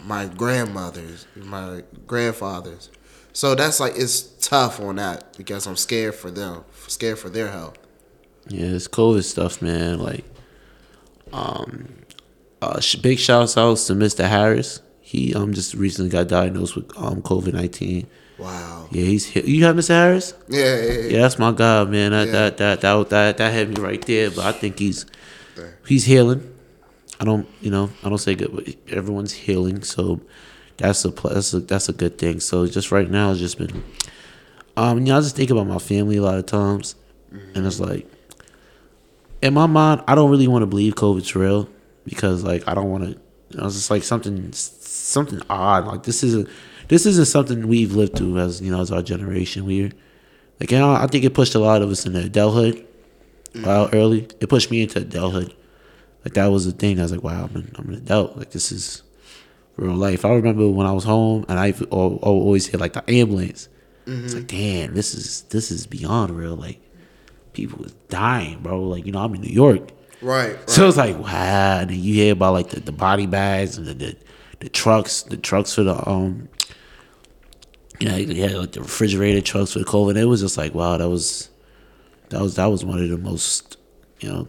my 0.03 0.25
grandmothers, 0.27 1.27
my 1.35 1.83
grandfathers. 2.07 2.89
So 3.35 3.53
that's 3.53 3.81
like 3.81 3.93
it's 3.97 4.21
tough 4.47 4.79
on 4.79 4.95
that 4.95 5.35
because 5.37 5.67
I'm 5.67 5.75
scared 5.75 6.15
for 6.15 6.31
them, 6.31 6.63
scared 6.87 7.19
for 7.19 7.29
their 7.29 7.49
health. 7.51 7.77
Yeah, 8.47 8.67
it's 8.67 8.87
COVID 8.87 9.23
stuff, 9.25 9.61
man. 9.61 9.99
Like, 9.99 10.23
um, 11.33 11.89
uh, 12.61 12.79
big 13.01 13.19
shouts 13.19 13.57
out 13.57 13.77
to 13.77 13.93
Mr. 13.93 14.27
Harris. 14.27 14.81
He 15.01 15.33
um 15.35 15.53
just 15.53 15.73
recently 15.73 16.09
got 16.09 16.27
diagnosed 16.29 16.75
with 16.77 16.85
um 16.97 17.21
COVID 17.21 17.53
nineteen. 17.53 18.07
Wow. 18.37 18.87
Yeah, 18.91 19.03
he's 19.03 19.25
he- 19.25 19.41
you 19.57 19.65
have 19.65 19.75
Mr. 19.75 19.89
Harris. 19.89 20.33
Yeah, 20.47 20.63
yeah, 20.63 20.81
yeah. 20.93 20.99
Yeah, 21.09 21.21
that's 21.23 21.37
my 21.37 21.51
guy, 21.51 21.83
man. 21.83 22.11
That 22.11 22.27
Yeah. 22.27 22.31
that, 22.31 22.57
that 22.57 22.81
that 22.81 23.09
that 23.09 23.37
that 23.37 23.53
had 23.53 23.69
me 23.69 23.81
right 23.81 24.01
there. 24.05 24.31
But 24.31 24.45
I 24.45 24.51
think 24.53 24.79
he's 24.79 25.05
he's 25.85 26.05
healing. 26.05 26.51
I 27.19 27.23
don't, 27.25 27.47
you 27.61 27.69
know, 27.69 27.89
I 28.03 28.09
don't 28.09 28.17
say 28.17 28.35
good, 28.35 28.53
but 28.55 28.67
everyone's 28.89 29.31
healing. 29.33 29.83
So 29.83 30.21
that's 30.77 31.05
a 31.05 31.09
that's 31.09 31.53
a 31.53 31.59
that's 31.59 31.89
a 31.89 31.93
good 31.93 32.17
thing. 32.17 32.39
So 32.39 32.65
just 32.67 32.91
right 32.91 33.09
now, 33.09 33.31
it's 33.31 33.39
just 33.39 33.57
been, 33.57 33.83
um, 34.75 34.99
you 34.99 35.05
know, 35.05 35.17
I 35.17 35.21
just 35.21 35.35
think 35.35 35.49
about 35.49 35.67
my 35.67 35.79
family 35.79 36.17
a 36.17 36.21
lot 36.21 36.37
of 36.37 36.45
times, 36.45 36.95
and 37.31 37.65
it's 37.65 37.79
like, 37.79 38.07
in 39.41 39.53
my 39.53 39.67
mind, 39.67 40.01
I 40.07 40.15
don't 40.15 40.31
really 40.31 40.47
want 40.47 40.63
to 40.63 40.67
believe 40.67 40.95
COVID's 40.95 41.35
real 41.35 41.69
because 42.03 42.43
like 42.43 42.67
I 42.67 42.73
don't 42.73 42.89
want 42.89 43.03
to. 43.03 43.09
You 43.51 43.59
know, 43.59 43.67
it's 43.67 43.75
just 43.75 43.91
like 43.91 44.03
something 44.03 44.51
something 44.51 45.41
odd. 45.49 45.85
Like 45.85 46.03
this 46.03 46.23
isn't 46.23 46.49
this 46.87 47.05
isn't 47.05 47.25
something 47.25 47.67
we've 47.67 47.93
lived 47.93 48.17
through 48.17 48.37
as 48.39 48.61
you 48.61 48.71
know 48.71 48.81
as 48.81 48.91
our 48.91 49.01
generation. 49.01 49.65
We're 49.65 49.91
like 50.59 50.71
you 50.71 50.79
know, 50.79 50.93
I 50.93 51.07
think 51.07 51.23
it 51.23 51.33
pushed 51.33 51.55
a 51.55 51.59
lot 51.59 51.81
of 51.81 51.89
us 51.89 52.05
into 52.05 52.19
adulthood. 52.19 52.85
Wow, 53.63 53.89
early 53.93 54.27
it 54.41 54.49
pushed 54.49 54.71
me 54.71 54.81
into 54.81 54.99
adulthood. 54.99 55.55
Like 56.25 56.33
that 56.33 56.47
was 56.47 56.65
the 56.65 56.71
thing. 56.71 56.99
I 56.99 57.03
was 57.03 57.11
like, 57.11 57.23
wow, 57.23 57.45
I'm 57.45 57.55
an, 57.55 57.75
I'm 57.77 57.89
an 57.89 57.95
adult. 57.95 58.35
Like 58.35 58.49
this 58.49 58.71
is 58.71 59.03
real 59.77 59.95
life. 59.95 60.25
I 60.25 60.33
remember 60.33 60.69
when 60.69 60.87
I 60.87 60.91
was 60.91 61.03
home 61.03 61.45
and 61.49 61.59
I 61.59 61.69
al- 61.69 61.87
al- 61.91 62.19
always 62.21 62.67
hear 62.67 62.79
like 62.79 62.93
the 62.93 63.09
ambulance. 63.09 63.69
It's 64.07 64.35
like, 64.35 64.47
damn, 64.47 64.93
this 64.93 65.15
is 65.15 65.43
this 65.43 65.71
is 65.71 65.87
beyond 65.87 66.37
real. 66.37 66.55
Like 66.55 66.79
people 67.53 67.79
was 67.81 67.93
dying, 68.09 68.59
bro. 68.61 68.81
Like 68.83 69.05
you 69.05 69.11
know, 69.11 69.19
I'm 69.19 69.33
in 69.33 69.41
New 69.41 69.53
York. 69.53 69.89
Right. 70.21 70.55
right. 70.55 70.59
So 70.69 70.87
it's 70.87 70.97
like 70.97 71.17
wow, 71.17 71.79
and 71.79 71.89
then 71.89 71.99
you 71.99 72.13
hear 72.13 72.33
about 72.33 72.53
like 72.53 72.69
the, 72.69 72.79
the 72.79 72.91
body 72.91 73.25
bags 73.25 73.77
and 73.77 73.87
the, 73.87 73.93
the 73.93 74.17
the 74.59 74.69
trucks, 74.69 75.23
the 75.23 75.37
trucks 75.37 75.73
for 75.73 75.83
the 75.83 76.07
um, 76.09 76.49
you 77.99 78.07
know, 78.07 78.15
had 78.15 78.53
like 78.53 78.71
the 78.73 78.81
refrigerated 78.81 79.45
trucks 79.45 79.73
for 79.73 79.79
the 79.79 79.85
COVID. 79.85 80.15
It 80.17 80.25
was 80.25 80.41
just 80.41 80.57
like 80.57 80.75
wow, 80.75 80.97
that 80.97 81.09
was 81.09 81.49
that 82.29 82.41
was 82.41 82.55
that 82.55 82.67
was 82.67 82.85
one 82.85 83.01
of 83.01 83.09
the 83.09 83.17
most 83.17 83.77
you 84.19 84.29
know 84.29 84.47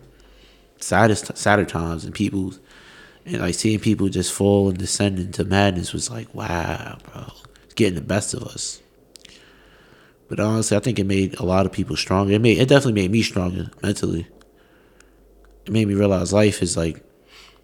saddest 0.78 1.36
sadder 1.36 1.64
times 1.64 2.04
and 2.04 2.14
people 2.14 2.52
and 3.26 3.38
like 3.38 3.54
seeing 3.54 3.78
people 3.80 4.08
just 4.08 4.32
fall 4.32 4.68
and 4.68 4.78
descend 4.78 5.18
into 5.18 5.44
madness 5.44 5.92
was 5.92 6.10
like 6.10 6.32
wow, 6.34 6.96
bro, 7.12 7.24
it's 7.64 7.74
getting 7.74 7.96
the 7.96 8.00
best 8.00 8.32
of 8.34 8.42
us. 8.44 8.80
But 10.28 10.40
honestly, 10.40 10.76
I 10.76 10.80
think 10.80 10.98
it 10.98 11.04
made 11.04 11.38
a 11.38 11.44
lot 11.44 11.66
of 11.66 11.72
people 11.72 11.96
stronger. 11.96 12.32
It 12.32 12.40
made 12.40 12.58
it 12.58 12.68
definitely 12.68 13.00
made 13.00 13.10
me 13.10 13.22
stronger 13.22 13.70
mentally 13.82 14.26
it 15.66 15.72
made 15.72 15.86
me 15.88 15.94
realize 15.94 16.32
life 16.32 16.62
is 16.62 16.76
like 16.76 17.02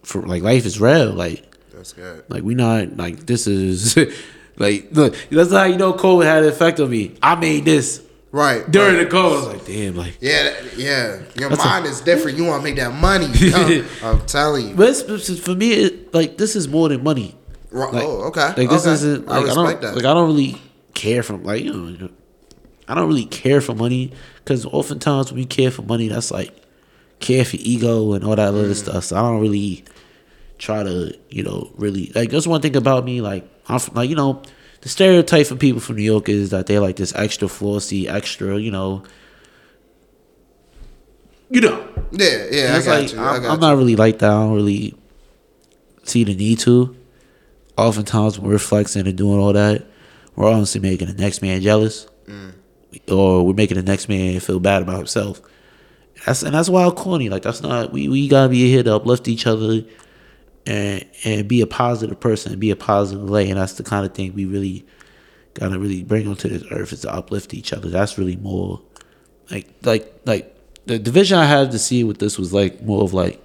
for 0.02 0.22
like 0.22 0.42
life 0.42 0.66
is 0.66 0.80
real 0.80 1.12
like 1.12 1.44
That's 1.72 1.92
good. 1.92 2.24
like 2.28 2.42
we 2.42 2.54
not 2.54 2.96
like 2.96 3.26
this 3.26 3.46
is 3.46 3.96
like 4.56 4.88
look 4.90 5.16
that's 5.30 5.52
how 5.52 5.64
you 5.64 5.76
know 5.76 5.92
COVID 5.92 6.24
had 6.24 6.42
an 6.42 6.48
effect 6.48 6.80
on 6.80 6.90
me 6.90 7.14
I 7.22 7.36
made 7.36 7.64
this 7.64 8.02
Right. 8.32 8.68
during 8.70 8.96
right. 8.96 9.10
the 9.10 9.14
COVID 9.16 9.30
I 9.30 9.34
was 9.36 9.46
like 9.46 9.66
damn 9.66 9.94
like 9.94 10.16
Yeah, 10.20 10.54
yeah. 10.76 11.20
Your 11.38 11.50
That's 11.50 11.62
a- 11.62 11.66
mind 11.66 11.84
is 11.86 12.00
different. 12.00 12.38
You 12.38 12.44
want 12.46 12.62
to 12.62 12.64
make 12.64 12.76
that 12.76 12.94
money. 12.94 13.26
yo. 13.34 13.84
I'm 14.02 14.24
telling 14.26 14.70
you. 14.70 14.74
but 14.74 14.88
it's, 14.88 15.02
it's- 15.02 15.38
for 15.38 15.54
me 15.54 15.72
it, 15.72 16.14
like 16.14 16.38
this 16.38 16.56
is 16.56 16.66
more 16.68 16.88
than 16.88 17.02
money 17.04 17.36
Right. 17.70 17.92
like, 17.92 18.02
oh, 18.04 18.24
okay. 18.28 18.48
like 18.56 18.68
this 18.70 18.82
okay. 18.86 18.92
isn't 18.94 19.28
I 19.28 19.38
like 19.38 19.44
I, 19.44 19.44
respect 19.46 19.80
don't 19.82 19.90
that. 19.92 19.96
like 19.96 20.04
I 20.04 20.14
don't 20.14 20.26
really 20.28 20.60
care 20.94 21.22
for 21.22 21.36
like 21.38 21.62
you 21.62 21.72
know 21.72 22.08
I 22.88 22.94
don't 22.94 23.06
really 23.08 23.24
care 23.26 23.60
for 23.60 23.74
money 23.74 24.12
because 24.36 24.66
oftentimes 24.66 25.30
when 25.30 25.40
you 25.40 25.46
care 25.46 25.70
for 25.70 25.82
money 25.82 26.08
that's 26.08 26.30
like 26.30 26.54
care 27.20 27.44
for 27.44 27.56
ego 27.60 28.12
and 28.14 28.24
all 28.24 28.36
that 28.36 28.52
Mm. 28.52 28.58
other 28.64 28.74
stuff 28.74 29.04
so 29.04 29.16
I 29.16 29.20
don't 29.22 29.40
really 29.40 29.84
try 30.58 30.82
to 30.82 31.16
you 31.30 31.42
know 31.42 31.70
really 31.76 32.12
like 32.14 32.30
that's 32.30 32.46
one 32.46 32.60
thing 32.62 32.76
about 32.76 33.04
me 33.04 33.20
like 33.20 33.48
I'm 33.68 33.78
from, 33.78 33.94
like 33.94 34.10
you 34.10 34.16
know 34.16 34.42
the 34.82 34.88
stereotype 34.88 35.46
for 35.46 35.56
people 35.56 35.80
from 35.80 35.96
New 35.96 36.02
York 36.02 36.28
is 36.28 36.50
that 36.50 36.66
they're 36.66 36.80
like 36.80 36.96
this 36.96 37.14
extra 37.14 37.48
flossy 37.48 38.08
extra 38.08 38.58
you 38.58 38.70
know 38.70 39.02
you 41.50 41.60
know 41.60 41.88
yeah, 42.12 42.46
yeah. 42.50 42.66
and 42.66 42.74
I 42.74 42.76
it's 42.76 42.86
got 42.86 43.00
like 43.00 43.12
you. 43.12 43.18
I 43.18 43.36
I'm, 43.36 43.42
got 43.42 43.50
I'm 43.52 43.60
not 43.60 43.76
really 43.76 43.96
like 43.96 44.18
that. 44.20 44.30
I 44.30 44.34
don't 44.34 44.54
really 44.54 44.94
see 46.02 46.24
the 46.24 46.34
need 46.34 46.58
to. 46.60 46.94
Oftentimes, 47.76 48.38
when 48.38 48.50
we're 48.50 48.58
flexing 48.58 49.06
and 49.06 49.16
doing 49.16 49.38
all 49.38 49.52
that, 49.54 49.86
we're 50.36 50.50
honestly 50.50 50.80
making 50.80 51.08
the 51.08 51.14
next 51.14 51.40
man 51.42 51.60
jealous, 51.62 52.06
Mm. 52.26 52.52
or 53.10 53.44
we're 53.46 53.54
making 53.54 53.76
the 53.76 53.82
next 53.82 54.08
man 54.08 54.38
feel 54.40 54.60
bad 54.60 54.82
about 54.82 54.98
himself. 54.98 55.40
That's 56.26 56.42
and 56.42 56.54
that's 56.54 56.68
wild 56.68 56.96
corny. 56.96 57.28
Like 57.28 57.42
that's 57.42 57.62
not 57.62 57.92
we 57.92 58.08
we 58.08 58.28
gotta 58.28 58.48
be 58.50 58.70
here 58.70 58.82
to 58.82 58.94
uplift 58.94 59.26
each 59.26 59.46
other, 59.46 59.82
and 60.66 61.04
and 61.24 61.48
be 61.48 61.60
a 61.60 61.66
positive 61.66 62.20
person 62.20 62.58
be 62.58 62.70
a 62.70 62.76
positive 62.76 63.28
lay. 63.28 63.50
And 63.50 63.58
that's 63.58 63.74
the 63.74 63.82
kind 63.82 64.06
of 64.06 64.14
thing 64.14 64.34
we 64.34 64.44
really 64.44 64.86
gotta 65.54 65.78
really 65.78 66.02
bring 66.02 66.28
onto 66.28 66.48
this 66.48 66.64
earth 66.70 66.92
is 66.92 67.00
to 67.00 67.12
uplift 67.12 67.54
each 67.54 67.72
other. 67.72 67.88
That's 67.88 68.18
really 68.18 68.36
more 68.36 68.80
like 69.50 69.68
like 69.82 70.12
like 70.24 70.56
the 70.86 70.98
division 70.98 71.38
I 71.38 71.44
had 71.46 71.72
to 71.72 71.78
see 71.78 72.04
with 72.04 72.18
this 72.18 72.38
was 72.38 72.52
like 72.52 72.82
more 72.82 73.02
of 73.02 73.12
like 73.14 73.40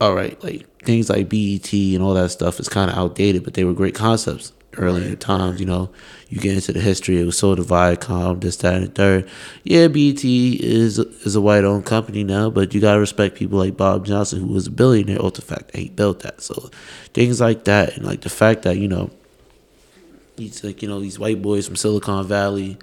all 0.00 0.14
right, 0.14 0.40
like 0.44 0.82
things 0.84 1.10
like 1.10 1.28
BET 1.28 1.72
and 1.72 2.02
all 2.02 2.14
that 2.14 2.30
stuff 2.30 2.60
is 2.60 2.68
kind 2.68 2.88
of 2.88 2.96
outdated, 2.96 3.42
but 3.42 3.54
they 3.54 3.64
were 3.64 3.72
great 3.72 3.96
concepts 3.96 4.52
earlier 4.78 5.16
times. 5.16 5.60
You 5.60 5.66
know, 5.66 5.90
you 6.28 6.40
get 6.40 6.54
into 6.54 6.72
the 6.72 6.80
history; 6.80 7.20
it 7.20 7.26
was 7.26 7.38
so 7.38 7.54
Viacom, 7.54 8.40
this, 8.40 8.56
that, 8.58 8.74
and 8.74 8.86
the 8.86 8.90
third. 8.90 9.28
Yeah, 9.64 9.88
BET 9.88 10.24
is 10.24 10.98
is 10.98 11.36
a 11.36 11.40
white 11.40 11.64
owned 11.64 11.86
company 11.86 12.24
now, 12.24 12.50
but 12.50 12.74
you 12.74 12.80
gotta 12.80 13.00
respect 13.00 13.36
people 13.36 13.58
like 13.58 13.76
Bob 13.76 14.06
Johnson, 14.06 14.40
who 14.40 14.52
was 14.52 14.66
a 14.66 14.70
billionaire. 14.70 15.18
The 15.18 15.42
fact 15.42 15.72
that 15.72 15.78
he 15.78 15.88
built 15.88 16.20
that, 16.20 16.40
so 16.40 16.70
things 17.14 17.40
like 17.40 17.64
that, 17.64 17.96
and 17.96 18.04
like 18.04 18.22
the 18.22 18.30
fact 18.30 18.62
that 18.62 18.78
you 18.78 18.88
know, 18.88 19.10
these 20.36 20.64
like 20.64 20.82
you 20.82 20.88
know 20.88 21.00
these 21.00 21.18
white 21.18 21.42
boys 21.42 21.66
from 21.66 21.76
Silicon 21.76 22.26
Valley 22.26 22.78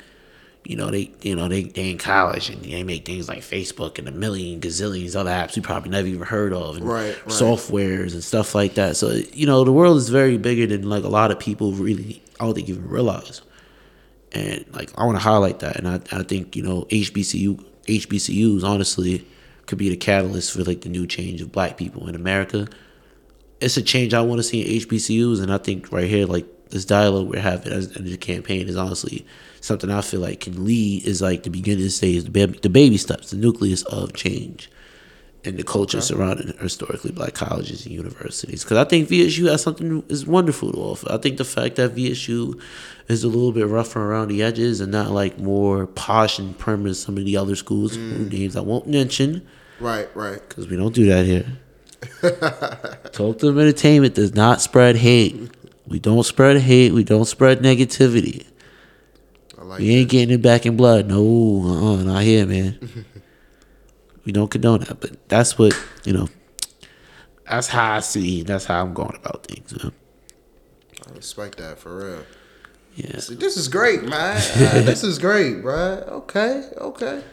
you 0.65 0.75
know 0.75 0.89
they 0.89 1.11
you 1.21 1.35
know 1.35 1.47
they 1.47 1.63
they 1.63 1.91
in 1.91 1.97
college 1.97 2.49
and 2.49 2.63
they 2.63 2.83
make 2.83 3.05
things 3.05 3.29
like 3.29 3.39
Facebook 3.39 3.99
and 3.99 4.07
a 4.07 4.11
million 4.11 4.59
gazillions 4.59 5.15
other 5.15 5.29
apps 5.29 5.55
we 5.55 5.61
probably 5.61 5.89
never 5.91 6.07
even 6.07 6.23
heard 6.23 6.53
of 6.53 6.77
and 6.77 6.85
Right, 6.85 7.15
right. 7.15 7.27
softwares 7.27 8.13
and 8.13 8.23
stuff 8.23 8.55
like 8.55 8.73
that. 8.75 8.97
So 8.97 9.11
you 9.33 9.45
know 9.45 9.63
the 9.63 9.71
world 9.71 9.97
is 9.97 10.09
very 10.09 10.37
bigger 10.37 10.65
than 10.65 10.89
like 10.89 11.03
a 11.03 11.07
lot 11.09 11.29
of 11.31 11.39
people 11.39 11.71
really 11.73 12.21
I 12.39 12.45
don't 12.45 12.55
think 12.55 12.67
even 12.69 12.87
realize. 12.89 13.41
And 14.31 14.65
like 14.73 14.91
I 14.97 15.05
want 15.05 15.17
to 15.17 15.23
highlight 15.23 15.59
that, 15.59 15.77
and 15.77 15.87
I 15.87 16.01
I 16.11 16.23
think 16.23 16.55
you 16.55 16.63
know 16.63 16.85
HBCU 16.89 17.63
HBCUs 17.87 18.63
honestly 18.63 19.25
could 19.67 19.77
be 19.77 19.89
the 19.89 19.97
catalyst 19.97 20.51
for 20.51 20.63
like 20.63 20.81
the 20.81 20.89
new 20.89 21.07
change 21.07 21.41
of 21.41 21.51
Black 21.51 21.77
people 21.77 22.07
in 22.09 22.15
America. 22.15 22.67
It's 23.61 23.77
a 23.77 23.81
change 23.81 24.13
I 24.13 24.21
want 24.21 24.39
to 24.39 24.43
see 24.43 24.61
in 24.61 24.81
HBCUs, 24.81 25.41
and 25.41 25.53
I 25.53 25.57
think 25.57 25.91
right 25.91 26.07
here 26.09 26.25
like 26.25 26.45
this 26.69 26.85
dialogue 26.85 27.27
we're 27.27 27.41
having 27.41 27.71
as 27.71 27.89
the 27.89 28.17
campaign 28.17 28.67
is 28.67 28.75
honestly 28.75 29.25
something 29.61 29.89
I 29.89 30.01
feel 30.01 30.19
like 30.19 30.41
can 30.41 30.65
lead 30.65 31.05
is 31.05 31.21
like 31.21 31.43
the 31.43 31.49
beginning 31.49 31.89
stage, 31.89 32.23
the 32.23 32.29
baby, 32.29 32.59
the 32.61 32.69
baby 32.69 32.97
steps, 32.97 33.31
the 33.31 33.37
nucleus 33.37 33.83
of 33.83 34.13
change 34.13 34.69
and 35.43 35.57
the 35.57 35.63
culture 35.63 36.01
surrounding 36.01 36.55
historically 36.57 37.11
black 37.11 37.33
colleges 37.33 37.85
and 37.85 37.93
universities. 37.93 38.63
Because 38.63 38.77
I 38.77 38.83
think 38.83 39.09
VSU 39.09 39.49
has 39.49 39.61
something 39.61 40.03
is 40.09 40.25
wonderful 40.25 40.71
to 40.71 40.77
offer. 40.77 41.11
I 41.11 41.17
think 41.17 41.37
the 41.37 41.45
fact 41.45 41.75
that 41.75 41.95
VSU 41.95 42.59
is 43.07 43.23
a 43.23 43.27
little 43.27 43.51
bit 43.51 43.67
rougher 43.67 44.03
around 44.03 44.29
the 44.29 44.41
edges 44.41 44.81
and 44.81 44.91
not 44.91 45.11
like 45.11 45.37
more 45.37 45.85
posh 45.85 46.39
and 46.39 46.57
prim 46.57 46.87
as 46.87 46.99
some 46.99 47.17
of 47.17 47.25
the 47.25 47.37
other 47.37 47.55
schools, 47.55 47.95
mm. 47.95 48.11
whose 48.11 48.31
names 48.31 48.55
I 48.55 48.61
won't 48.61 48.87
mention 48.87 49.45
Right, 49.79 50.09
right. 50.15 50.41
because 50.47 50.67
we 50.67 50.77
don't 50.77 50.95
do 50.95 51.05
that 51.07 51.25
here. 51.25 51.45
Talk 53.11 53.39
to 53.39 53.47
them 53.47 53.59
entertainment 53.59 54.15
does 54.15 54.33
not 54.33 54.61
spread 54.61 54.95
hate. 54.95 55.35
We 55.87 55.99
don't 55.99 56.23
spread 56.23 56.57
hate. 56.57 56.93
We 56.93 57.03
don't 57.03 57.25
spread 57.25 57.59
negativity. 57.59 58.45
I 59.57 59.63
like 59.63 59.79
We 59.79 59.95
ain't 59.95 60.09
getting 60.09 60.33
it 60.33 60.41
back 60.41 60.65
in 60.65 60.75
blood. 60.75 61.07
No, 61.07 61.17
uh-uh, 61.63 62.03
not 62.03 62.23
here, 62.23 62.45
man. 62.45 63.05
we 64.25 64.31
don't 64.31 64.49
condone 64.49 64.79
that, 64.81 64.99
but 64.99 65.27
that's 65.29 65.57
what 65.57 65.77
you 66.03 66.13
know. 66.13 66.29
That's 67.49 67.67
how 67.67 67.93
I 67.93 67.99
see. 67.99 68.41
That's 68.41 68.65
how 68.65 68.81
I'm 68.81 68.93
going 68.93 69.15
about 69.15 69.45
things. 69.45 69.81
Man. 69.81 69.91
I 71.07 71.13
respect 71.13 71.57
that 71.59 71.77
for 71.77 71.97
real. 71.97 72.23
Yeah, 72.95 73.19
See, 73.19 73.35
this 73.35 73.57
is 73.57 73.67
great, 73.67 74.03
man. 74.03 74.37
Uh, 74.37 74.81
this 74.81 75.03
is 75.03 75.19
great, 75.19 75.61
bro. 75.61 76.03
Okay, 76.07 76.63
okay. 76.77 77.23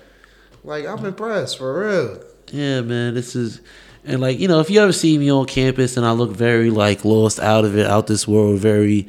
Like 0.65 0.87
I'm 0.87 1.05
impressed 1.07 1.59
for 1.59 1.81
real. 1.81 2.23
yeah, 2.51 2.81
man. 2.83 3.15
This 3.15 3.35
is, 3.37 3.61
and 4.05 4.21
like 4.21 4.39
you 4.39 4.49
know, 4.49 4.61
if 4.61 4.71
you 4.71 4.81
ever 4.81 4.93
see 4.93 5.17
me 5.19 5.31
on 5.31 5.47
campus 5.47 5.97
and 5.97 6.05
I 6.07 6.13
look 6.13 6.31
very 6.31 6.71
like 6.71 7.05
lost 7.05 7.39
out 7.41 7.65
of 7.65 7.77
it, 7.77 7.87
out 7.87 8.07
this 8.07 8.27
world, 8.27 8.59
very, 8.61 9.07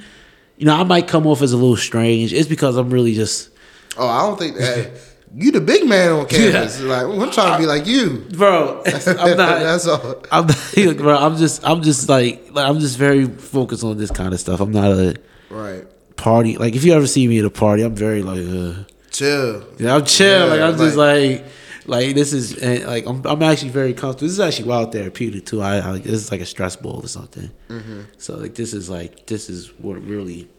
you 0.57 0.65
know, 0.65 0.75
I 0.75 0.83
might 0.83 1.07
come 1.07 1.25
off 1.27 1.41
as 1.41 1.51
a 1.53 1.57
little 1.57 1.77
strange. 1.77 2.33
It's 2.33 2.47
because 2.47 2.77
I'm 2.77 2.89
really 2.89 3.13
just, 3.13 3.49
Oh, 3.97 4.07
I 4.07 4.21
don't 4.23 4.37
think 4.39 4.57
that 4.57 4.91
you 5.35 5.51
the 5.51 5.61
big 5.61 5.87
man 5.87 6.11
on 6.11 6.25
campus. 6.27 6.79
Like 6.81 7.03
I'm 7.05 7.31
trying 7.31 7.53
to 7.53 7.57
be 7.59 7.65
like 7.65 7.85
you. 7.87 8.25
bro. 8.31 8.83
I'm 8.85 8.91
not. 9.37 9.59
That's 9.59 9.87
all. 9.87 10.21
I'm 10.31 10.47
not, 10.47 10.97
bro. 10.97 11.17
I'm 11.17 11.37
just, 11.37 11.67
I'm 11.67 11.81
just 11.81 12.07
like, 12.07 12.49
like, 12.51 12.69
I'm 12.69 12.79
just 12.79 12.97
very 12.97 13.25
focused 13.27 13.83
on 13.83 13.97
this 13.97 14.11
kind 14.11 14.33
of 14.33 14.39
stuff. 14.39 14.59
I'm 14.59 14.71
not 14.71 14.91
a 14.91 15.15
Right. 15.49 15.85
party. 16.15 16.57
Like, 16.57 16.75
if 16.75 16.83
you 16.83 16.93
ever 16.93 17.05
see 17.07 17.27
me 17.27 17.37
at 17.39 17.45
a 17.45 17.49
party, 17.49 17.83
I'm 17.83 17.95
very 17.95 18.21
like, 18.23 18.39
uh, 18.47 18.83
Chill. 19.11 19.63
yeah, 19.77 19.95
I'm 19.95 20.05
chill. 20.05 20.39
Yeah, 20.39 20.53
like, 20.53 20.61
I'm 20.61 20.77
just 20.77 20.97
like- 20.97 21.45
like, 21.85 22.15
this 22.15 22.33
is 22.33 22.61
like, 22.85 23.05
I'm, 23.05 23.25
I'm 23.25 23.43
actually 23.43 23.71
very 23.71 23.93
comfortable. 23.93 24.27
This 24.27 24.33
is 24.33 24.39
actually 24.39 24.69
wild 24.69 24.91
therapeutic 24.91 25.45
too. 25.45 25.61
I, 25.61 25.93
I 25.93 25.97
this 25.97 26.13
is 26.13 26.31
like 26.31 26.41
a 26.41 26.45
stress 26.45 26.75
ball 26.75 27.01
or 27.03 27.07
something. 27.07 27.51
Mm-hmm. 27.69 28.01
So 28.17 28.37
like, 28.37 28.55
this 28.55 28.73
is 28.73 28.89
like, 28.89 29.25
this 29.27 29.49
is 29.49 29.67
what 29.79 30.01
really 30.03 30.49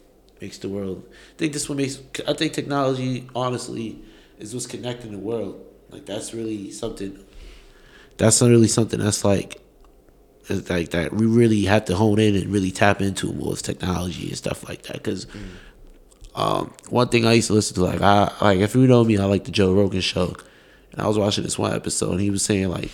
makes 0.41 0.59
the 0.59 0.69
world. 0.69 1.05
I 1.09 1.39
think 1.39 1.53
this 1.53 1.69
what 1.69 1.79
makes. 1.79 2.01
I 2.29 2.35
think 2.35 2.53
technology, 2.53 3.29
honestly, 3.35 4.03
is 4.39 4.53
what's 4.53 4.67
connecting 4.67 5.13
the 5.13 5.19
world. 5.19 5.65
Like 5.91 6.07
that's 6.07 6.35
really 6.35 6.71
something. 6.71 7.25
That's 8.17 8.41
not 8.41 8.51
really 8.51 8.69
something 8.69 9.01
that's 9.01 9.25
like, 9.25 9.61
is 10.49 10.69
like 10.69 10.91
that. 10.91 11.13
We 11.13 11.27
really 11.27 11.65
have 11.65 11.87
to 11.87 11.97
hone 11.97 12.19
in 12.19 12.37
and 12.37 12.53
really 12.53 12.71
tap 12.71 13.01
into 13.01 13.33
more 13.33 13.51
with 13.51 13.63
technology 13.63 14.29
and 14.29 14.37
stuff 14.37 14.69
like 14.69 14.83
that. 14.83 14.95
Because 14.95 15.27
um, 16.35 16.75
one 16.91 17.09
thing 17.09 17.27
I 17.27 17.33
used 17.33 17.49
to 17.49 17.55
listen 17.55 17.75
to, 17.77 17.85
like 17.85 18.03
I 18.03 18.33
like 18.41 18.59
if 18.59 18.75
you 18.75 18.87
know 18.87 19.05
me, 19.05 19.17
I 19.19 19.25
like 19.25 19.45
the 19.45 19.53
Joe 19.53 19.73
Rogan 19.73 20.01
show, 20.01 20.37
and 20.95 21.03
I 21.03 21.09
was 21.09 21.19
watching 21.19 21.43
this 21.43 21.59
one 21.59 21.75
episode, 21.75 22.13
and 22.13 22.21
he 22.21 22.31
was 22.31 22.45
saying 22.45 22.69
like 22.69 22.91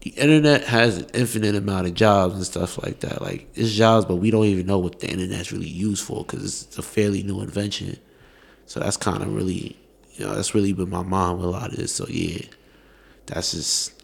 the 0.00 0.10
internet 0.10 0.64
has 0.64 0.96
an 0.96 1.06
infinite 1.12 1.54
amount 1.54 1.86
of 1.86 1.92
jobs 1.92 2.34
and 2.36 2.46
stuff 2.46 2.82
like 2.82 3.00
that. 3.00 3.20
Like 3.20 3.46
it's 3.54 3.72
jobs, 3.72 4.06
but 4.06 4.16
we 4.16 4.30
don't 4.30 4.46
even 4.46 4.64
know 4.64 4.78
what 4.78 5.00
the 5.00 5.10
internet's 5.10 5.52
really 5.52 5.68
used 5.68 6.02
for 6.02 6.24
because 6.24 6.62
it's 6.62 6.78
a 6.78 6.82
fairly 6.82 7.22
new 7.22 7.42
invention. 7.42 7.98
So 8.64 8.80
that's 8.80 8.96
kind 8.96 9.22
of 9.22 9.34
really, 9.34 9.76
you 10.14 10.24
know, 10.24 10.34
that's 10.34 10.54
really 10.54 10.72
been 10.72 10.88
my 10.88 11.02
mind 11.02 11.38
with 11.38 11.46
a 11.46 11.50
lot 11.50 11.70
of 11.70 11.76
this. 11.76 11.92
So 11.92 12.06
yeah, 12.08 12.46
that's 13.26 13.52
just 13.52 14.02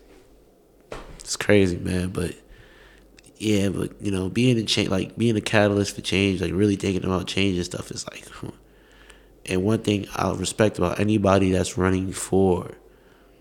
it's 1.21 1.37
crazy, 1.37 1.79
man. 1.79 2.11
But 2.11 2.35
yeah, 3.39 3.71
but 3.71 3.93
you 4.03 4.11
know, 4.11 4.29
being 4.29 4.59
a 4.59 4.65
change, 4.65 4.91
like 4.91 5.17
being 5.17 5.39
a 5.39 5.41
catalyst 5.41 5.95
for 5.95 6.03
change, 6.03 6.43
like 6.43 6.53
really 6.53 6.77
thinking 6.77 7.05
about 7.05 7.27
change 7.29 7.57
and 7.57 7.65
stuff 7.65 7.91
is 7.91 8.07
like. 8.09 8.27
And 9.47 9.65
one 9.65 9.81
thing 9.81 10.07
I 10.15 10.33
respect 10.33 10.79
about 10.79 11.01
anybody 11.01 11.51
that's 11.51 11.77
running 11.77 12.13
for 12.13 12.73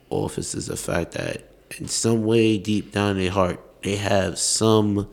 office 0.10 0.56
is 0.56 0.68
the 0.68 0.78
fact 0.78 1.14
that 1.14 1.44
in 1.80 1.88
some 1.88 2.24
way 2.24 2.58
deep 2.58 2.92
down 2.92 3.12
in 3.12 3.18
their 3.18 3.32
heart 3.32 3.60
they 3.84 3.96
have 3.96 4.38
some 4.38 5.08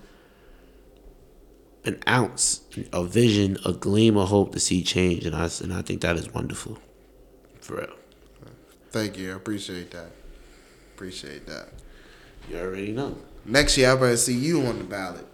an 1.85 2.02
ounce 2.07 2.62
of 2.92 3.09
vision, 3.09 3.57
a 3.64 3.73
gleam 3.73 4.16
of 4.16 4.28
hope 4.28 4.52
to 4.52 4.61
see 4.61 4.83
change, 4.83 5.25
and 5.25 5.35
I 5.35 5.49
and 5.62 5.73
I 5.73 5.83
think 5.83 6.02
that 6.02 6.16
is 6.16 6.33
wonderful, 6.33 6.78
for 7.61 7.76
real. 7.76 7.95
Thank 8.90 9.18
you. 9.18 9.33
I 9.33 9.37
appreciate 9.37 9.90
that. 9.92 10.11
Appreciate 10.95 11.47
that. 11.47 11.68
You 12.50 12.59
already 12.59 12.92
know. 12.92 13.16
Next 13.45 13.78
year, 13.78 13.92
I 13.92 13.95
better 13.95 14.16
see 14.16 14.35
you 14.35 14.66
on 14.66 14.78
the 14.78 14.85
ballot. 14.85 15.26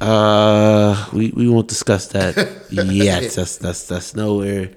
Uh, 0.00 1.08
we, 1.12 1.30
we 1.32 1.48
won't 1.48 1.68
discuss 1.68 2.08
that 2.08 2.34
yet. 2.70 3.32
That's 3.32 3.58
that's 3.58 3.86
that's 3.86 4.14
nowhere 4.14 4.70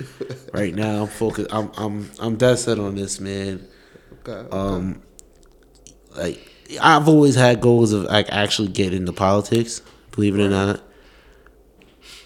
right 0.54 0.76
now. 0.76 1.04
I'm 1.04 1.08
focused. 1.08 1.54
I'm 1.54 1.72
I'm 1.78 2.12
I'm 2.20 2.36
dead 2.36 2.60
set 2.60 2.78
on 2.78 2.96
this, 2.96 3.20
man. 3.22 3.66
Okay. 4.28 4.50
Um, 4.50 5.02
like 6.16 6.40
I've 6.82 7.08
always 7.08 7.36
had 7.36 7.62
goals 7.62 7.94
of 7.94 8.04
like 8.04 8.28
actually 8.32 8.68
getting 8.70 9.00
into 9.00 9.14
politics, 9.14 9.82
believe 10.12 10.38
it 10.38 10.44
or 10.44 10.50
not. 10.50 10.82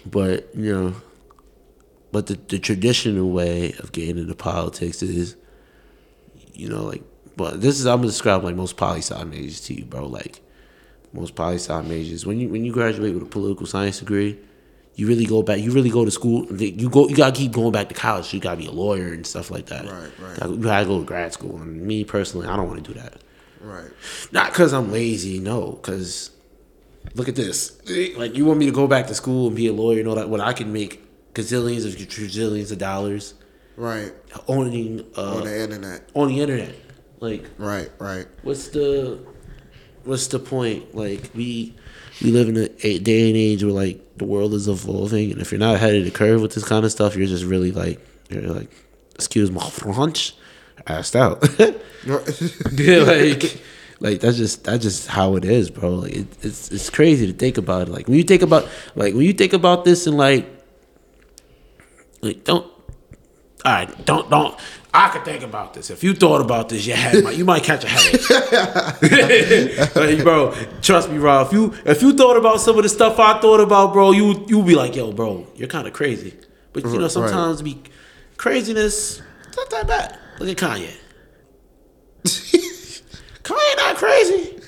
But 0.04 0.48
you 0.56 0.72
know, 0.74 0.94
but 2.10 2.26
the 2.26 2.34
the 2.48 2.58
traditional 2.58 3.30
way 3.30 3.74
of 3.78 3.92
getting 3.92 4.18
into 4.18 4.34
politics 4.34 5.02
is, 5.02 5.36
you 6.52 6.68
know, 6.68 6.84
like, 6.84 7.02
but 7.36 7.60
this 7.60 7.78
is 7.78 7.86
I'm 7.86 7.98
gonna 7.98 8.08
describe 8.08 8.42
like 8.42 8.56
most 8.56 8.76
poli 8.76 9.02
sci 9.02 9.22
majors 9.24 9.60
to 9.62 9.74
you, 9.74 9.84
bro. 9.84 10.06
Like 10.06 10.40
most 11.12 11.34
poli 11.34 11.56
sci 11.56 11.82
majors, 11.82 12.26
when 12.26 12.38
you 12.40 12.48
when 12.48 12.64
you 12.64 12.72
graduate 12.72 13.14
with 13.14 13.22
a 13.22 13.26
political 13.26 13.66
science 13.66 13.98
degree, 13.98 14.38
you 14.94 15.06
really 15.06 15.26
go 15.26 15.42
back. 15.42 15.58
You 15.60 15.70
really 15.72 15.90
go 15.90 16.04
to 16.04 16.10
school. 16.10 16.46
You 16.60 16.88
go. 16.90 17.08
You 17.08 17.16
gotta 17.16 17.34
keep 17.36 17.52
going 17.52 17.72
back 17.72 17.88
to 17.88 17.94
college. 17.94 18.32
You 18.34 18.40
gotta 18.40 18.56
be 18.58 18.66
a 18.66 18.70
lawyer 18.72 19.12
and 19.12 19.26
stuff 19.26 19.50
like 19.50 19.66
that. 19.66 19.84
Right, 19.84 20.10
right. 20.40 20.50
You 20.50 20.56
gotta 20.58 20.86
go 20.86 20.98
to 20.98 21.04
grad 21.04 21.32
school. 21.32 21.56
And 21.56 21.82
me 21.82 22.04
personally, 22.04 22.46
I 22.46 22.56
don't 22.56 22.66
want 22.68 22.84
to 22.84 22.92
do 22.92 22.98
that. 23.00 23.22
right. 23.60 23.90
Not 24.32 24.50
because 24.50 24.72
I'm 24.72 24.90
lazy, 24.92 25.38
no. 25.38 25.72
Because 25.72 26.30
look 27.14 27.28
at 27.28 27.36
this. 27.36 27.80
Like 28.16 28.36
you 28.36 28.44
want 28.44 28.58
me 28.58 28.66
to 28.66 28.72
go 28.72 28.86
back 28.86 29.06
to 29.06 29.14
school 29.14 29.46
and 29.48 29.56
be 29.56 29.66
a 29.68 29.72
lawyer 29.72 30.00
and 30.00 30.08
all 30.08 30.16
that? 30.16 30.28
When 30.28 30.40
I 30.40 30.52
can 30.52 30.72
make 30.72 31.04
gazillions 31.34 31.86
of 31.86 32.08
trillions 32.08 32.70
of 32.72 32.78
dollars 32.78 33.34
Right. 33.76 34.12
owning 34.48 35.06
uh, 35.16 35.36
On 35.36 35.44
the 35.44 35.62
internet. 35.62 36.08
on 36.14 36.28
the 36.28 36.40
internet. 36.40 36.74
Like 37.20 37.44
Right. 37.58 37.90
Right. 37.98 38.26
what's 38.42 38.68
the 38.68 39.20
what's 40.08 40.26
the 40.28 40.38
point? 40.38 40.94
Like 40.94 41.30
we 41.34 41.74
we 42.22 42.32
live 42.32 42.48
in 42.48 42.56
a, 42.56 42.98
day 42.98 43.28
and 43.28 43.36
age 43.36 43.62
where 43.62 43.72
like 43.72 44.00
the 44.16 44.24
world 44.24 44.54
is 44.54 44.66
evolving, 44.66 45.30
and 45.30 45.40
if 45.40 45.52
you're 45.52 45.60
not 45.60 45.76
ahead 45.76 45.94
of 45.94 46.04
the 46.04 46.10
curve 46.10 46.40
with 46.40 46.54
this 46.54 46.64
kind 46.64 46.84
of 46.84 46.90
stuff, 46.90 47.14
you're 47.14 47.26
just 47.26 47.44
really 47.44 47.70
like 47.70 48.00
you're 48.30 48.42
like, 48.42 48.70
excuse 49.14 49.50
my 49.50 49.68
French, 49.68 50.34
asked 50.86 51.14
out. 51.14 51.46
yeah, 51.58 51.72
like 53.02 53.60
like 54.00 54.20
that's 54.20 54.38
just 54.38 54.64
that's 54.64 54.82
just 54.82 55.08
how 55.08 55.36
it 55.36 55.44
is, 55.44 55.70
bro. 55.70 55.90
Like 55.90 56.14
it, 56.14 56.26
it's 56.42 56.72
it's 56.72 56.90
crazy 56.90 57.26
to 57.26 57.32
think 57.32 57.58
about 57.58 57.88
it. 57.88 57.90
Like 57.90 58.08
when 58.08 58.16
you 58.16 58.24
think 58.24 58.42
about 58.42 58.66
like 58.94 59.14
when 59.14 59.24
you 59.24 59.34
think 59.34 59.52
about 59.52 59.84
this 59.84 60.06
and 60.06 60.16
like 60.16 60.48
like 62.22 62.44
don't 62.44 62.66
all 63.64 63.72
right, 63.72 64.04
don't 64.06 64.30
don't. 64.30 64.58
I 64.98 65.10
could 65.10 65.24
think 65.24 65.44
about 65.44 65.74
this. 65.74 65.90
If 65.90 66.02
you 66.02 66.12
thought 66.12 66.40
about 66.40 66.68
this, 66.70 66.84
you 66.84 66.94
had 66.94 67.22
might, 67.22 67.36
you 67.36 67.44
might 67.44 67.62
catch 67.62 67.84
a 67.84 67.88
headache. 67.88 68.28
like, 69.94 70.24
bro, 70.24 70.52
trust 70.82 71.08
me, 71.08 71.18
bro. 71.18 71.42
If 71.42 71.52
you 71.52 71.72
if 71.86 72.02
you 72.02 72.12
thought 72.14 72.36
about 72.36 72.60
some 72.60 72.76
of 72.76 72.82
the 72.82 72.88
stuff 72.88 73.16
I 73.20 73.40
thought 73.40 73.60
about, 73.60 73.92
bro, 73.92 74.10
you 74.10 74.44
you 74.48 74.60
be 74.64 74.74
like, 74.74 74.96
yo, 74.96 75.12
bro, 75.12 75.46
you're 75.54 75.68
kind 75.68 75.86
of 75.86 75.92
crazy. 75.92 76.34
But 76.72 76.82
you 76.82 76.98
know, 76.98 77.06
mm-hmm, 77.06 77.20
Right. 77.20 77.30
sometimes 77.30 77.62
be 77.62 77.80
craziness. 78.38 79.22
Not 79.56 79.70
that 79.70 79.86
bad. 79.86 80.18
Look 80.40 80.48
at 80.48 80.56
Kanye. 80.56 80.92
Kanye 83.44 83.76
not 83.76 83.96
crazy. 83.96 84.58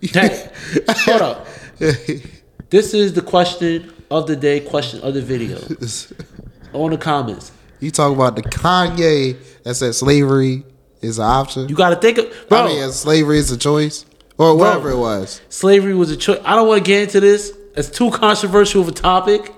Hey, 0.00 0.48
hold 0.88 1.22
up. 1.22 1.46
This 2.70 2.92
is 2.92 3.14
the 3.14 3.22
question 3.22 3.94
of 4.10 4.26
the 4.26 4.36
day, 4.36 4.60
question 4.60 5.00
of 5.00 5.14
the 5.14 5.22
video. 5.22 5.56
On 6.72 6.90
the 6.90 6.98
comments. 6.98 7.52
you 7.80 7.90
talk 7.90 8.12
about 8.14 8.36
the 8.36 8.42
Kanye 8.42 9.36
that 9.64 9.74
said 9.74 9.94
slavery 9.94 10.64
is 11.00 11.18
an 11.18 11.24
option. 11.24 11.68
You 11.68 11.74
gotta 11.76 11.96
think 11.96 12.18
of 12.18 12.26
bro, 12.48 12.64
I 12.64 12.66
mean, 12.68 12.90
slavery 12.92 13.38
is 13.38 13.50
a 13.50 13.56
choice, 13.56 14.04
or 14.36 14.56
whatever 14.56 14.90
it 14.90 14.98
was. 14.98 15.40
slavery 15.48 15.94
was 15.94 16.10
a 16.10 16.16
choice. 16.16 16.40
I 16.44 16.54
don't 16.56 16.68
wanna 16.68 16.80
get 16.80 17.02
into 17.04 17.20
this. 17.20 17.52
It's 17.76 17.88
too 17.90 18.10
controversial 18.10 18.82
of 18.82 18.88
a 18.88 18.92
topic. 18.92 19.54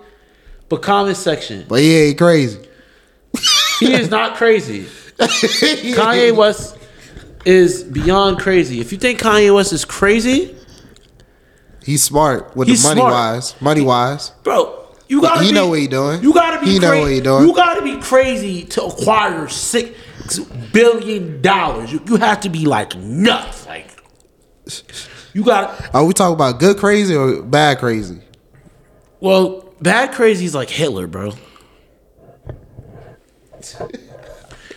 But 0.69 0.83
comment 0.83 1.17
section. 1.17 1.65
But 1.69 1.81
he 1.81 1.97
ain't 1.97 2.19
crazy. 2.19 2.61
He 3.81 3.93
is 3.93 4.09
not 4.11 4.37
crazy. 4.37 4.85
Kanye 5.19 6.37
West 6.37 6.77
is 7.45 7.83
beyond 7.83 8.39
crazy. 8.39 8.79
If 8.81 8.93
you 8.93 8.99
think 8.99 9.19
Kanye 9.21 9.53
West 9.55 9.73
is 9.73 9.85
crazy, 9.85 10.55
He's 11.83 12.03
smart 12.03 12.55
with 12.57 12.69
He's 12.69 12.83
the 12.83 12.91
money 12.91 13.01
smart. 13.01 13.13
wise. 13.13 13.61
Money 13.63 13.81
wise. 13.81 14.31
bro, 14.45 14.80
you 15.11 15.21
gotta 15.21 15.43
He 15.43 15.49
be, 15.51 15.55
know 15.55 15.67
what 15.69 15.79
he 15.81 15.87
doing. 15.89 16.23
You 16.23 16.33
gotta 16.33 16.61
be 16.65 16.73
He 16.73 16.79
know 16.79 16.91
cra- 16.91 17.01
what 17.01 17.11
he 17.11 17.21
doing. 17.21 17.47
You 17.49 17.55
gotta 17.55 17.83
be 17.83 17.97
crazy 18.01 18.65
to 18.65 18.85
acquire 18.85 19.49
six 19.49 20.39
billion 20.73 21.43
dollars. 21.43 21.93
You, 21.93 22.01
you 22.07 22.17
have 22.17 22.41
to 22.43 22.49
be 22.49 22.65
like 22.67 22.95
nuts. 22.97 23.67
Like 23.67 23.89
you 25.35 25.43
got 25.45 25.93
Are 25.95 26.05
we 26.05 26.13
talking 26.13 26.35
about 26.35 26.61
good 26.61 26.77
crazy 26.77 27.15
or 27.15 27.43
bad 27.43 27.79
crazy? 27.79 28.21
well, 29.21 29.75
bad 29.81 30.13
crazy 30.13 30.45
is 30.45 30.55
like 30.55 30.71
Hitler, 30.71 31.07
bro. 31.07 31.33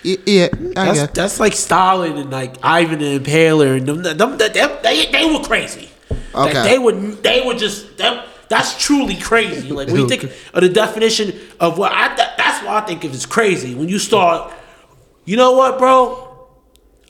Y- 0.03 0.17
Yeah, 0.25 0.49
That's 0.51 1.11
that's 1.13 1.39
like 1.39 1.53
Stalin 1.53 2.17
and 2.17 2.29
like 2.29 2.55
Ivan 2.61 2.99
the 2.99 3.19
Impaler 3.19 3.77
and 3.77 3.87
them. 3.87 4.03
them, 4.03 4.17
them, 4.17 4.37
them 4.37 4.71
they, 4.83 5.05
they 5.11 5.25
were 5.25 5.39
crazy. 5.43 5.89
Like, 6.33 6.49
Okay. 6.55 6.63
they 6.63 6.79
would 6.79 7.23
they 7.23 7.41
were 7.45 7.53
just 7.53 7.97
them. 7.97 8.21
That's 8.53 8.77
truly 8.77 9.15
crazy. 9.15 9.69
Like 9.69 9.87
when 9.87 9.97
you 9.97 10.07
think 10.07 10.23
of 10.53 10.61
the 10.61 10.69
definition 10.69 11.33
of 11.59 11.77
what 11.79 11.91
I 11.91 12.07
th- 12.15 12.29
that's 12.37 12.63
what 12.63 12.73
I 12.83 12.85
think 12.85 13.03
of 13.03 13.11
as 13.13 13.25
crazy. 13.25 13.73
When 13.73 13.89
you 13.89 13.97
start, 13.97 14.53
you 15.25 15.37
know 15.37 15.53
what, 15.53 15.79
bro? 15.79 16.47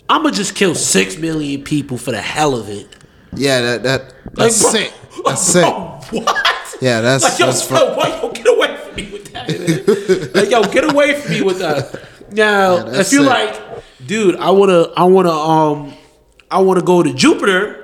I'm 0.07 0.23
gonna 0.23 0.33
just 0.33 0.55
kill 0.55 0.73
six 0.73 1.17
million 1.17 1.63
people 1.63 1.97
for 1.97 2.11
the 2.11 2.21
hell 2.21 2.55
of 2.55 2.69
it. 2.69 2.87
Yeah, 3.35 3.59
that 3.61 3.83
that 3.83 4.01
Like, 4.25 4.33
that's 4.35 4.61
bro- 4.61 4.71
sick. 4.71 4.93
That's 5.25 5.53
bro, 5.53 5.99
sick. 6.01 6.25
What? 6.25 6.77
Yeah, 6.81 7.01
that's- 7.01 7.23
like 7.23 7.39
yo, 7.39 7.45
that's 7.47 7.69
yo, 7.69 7.95
why, 7.95 8.07
yo, 8.21 8.31
get 8.31 8.47
away 8.47 8.77
from 8.77 8.95
me 8.95 9.09
with 9.11 9.25
that. 9.33 9.47
Man. 9.49 10.31
like 10.33 10.49
yo, 10.49 10.63
get 10.71 10.91
away 10.91 11.19
from 11.19 11.31
me 11.31 11.41
with 11.41 11.59
that. 11.59 11.99
Now, 12.31 12.75
Yeah, 12.77 12.99
if 13.01 13.11
you're 13.11 13.23
sick. 13.23 13.27
like, 13.27 13.83
dude, 14.07 14.35
I 14.37 14.49
wanna, 14.51 14.83
I 14.97 15.03
wanna, 15.03 15.31
um, 15.31 15.93
I 16.49 16.59
wanna 16.59 16.81
go 16.81 17.03
to 17.03 17.13
Jupiter. 17.13 17.79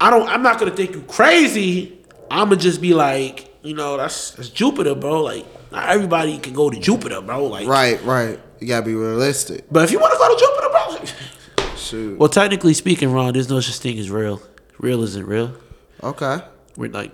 I 0.00 0.10
don't. 0.10 0.28
I'm 0.28 0.42
not 0.42 0.58
gonna 0.58 0.72
think 0.72 0.92
you 0.94 1.02
crazy. 1.02 1.98
I'm 2.30 2.48
gonna 2.48 2.60
just 2.60 2.80
be 2.80 2.94
like, 2.94 3.54
you 3.62 3.74
know, 3.74 3.96
that's 3.96 4.32
that's 4.32 4.48
Jupiter, 4.48 4.94
bro. 4.94 5.22
Like, 5.22 5.46
not 5.72 5.88
everybody 5.88 6.38
can 6.38 6.52
go 6.52 6.70
to 6.70 6.78
Jupiter, 6.78 7.20
bro. 7.20 7.46
Like, 7.46 7.66
Right, 7.66 8.02
right. 8.04 8.38
You 8.60 8.68
gotta 8.68 8.86
be 8.86 8.94
realistic. 8.94 9.66
But 9.70 9.84
if 9.84 9.90
you 9.90 9.98
want 9.98 10.12
to 10.12 10.18
go 10.18 10.34
to 10.34 10.40
Jupiter, 10.40 10.68
bro. 10.70 11.76
Shoot. 11.76 12.18
Well, 12.18 12.28
technically 12.28 12.74
speaking, 12.74 13.12
Ron, 13.12 13.32
there's 13.32 13.50
no 13.50 13.60
such 13.60 13.78
thing 13.78 13.98
as 13.98 14.10
real. 14.10 14.40
Real 14.78 15.02
isn't 15.02 15.26
real. 15.26 15.54
Okay. 16.02 16.38
We're 16.76 16.90
like, 16.90 17.12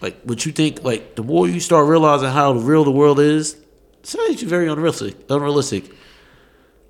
like 0.00 0.20
what 0.22 0.44
you 0.46 0.52
think. 0.52 0.82
Like 0.82 1.14
the 1.16 1.22
more 1.22 1.48
you 1.48 1.60
start 1.60 1.86
realizing 1.86 2.30
how 2.30 2.52
real 2.52 2.84
the 2.84 2.90
world 2.90 3.20
is, 3.20 3.56
it's 4.00 4.14
actually 4.14 4.48
very 4.48 4.68
unrealistic. 4.68 5.16
Unrealistic. 5.30 5.90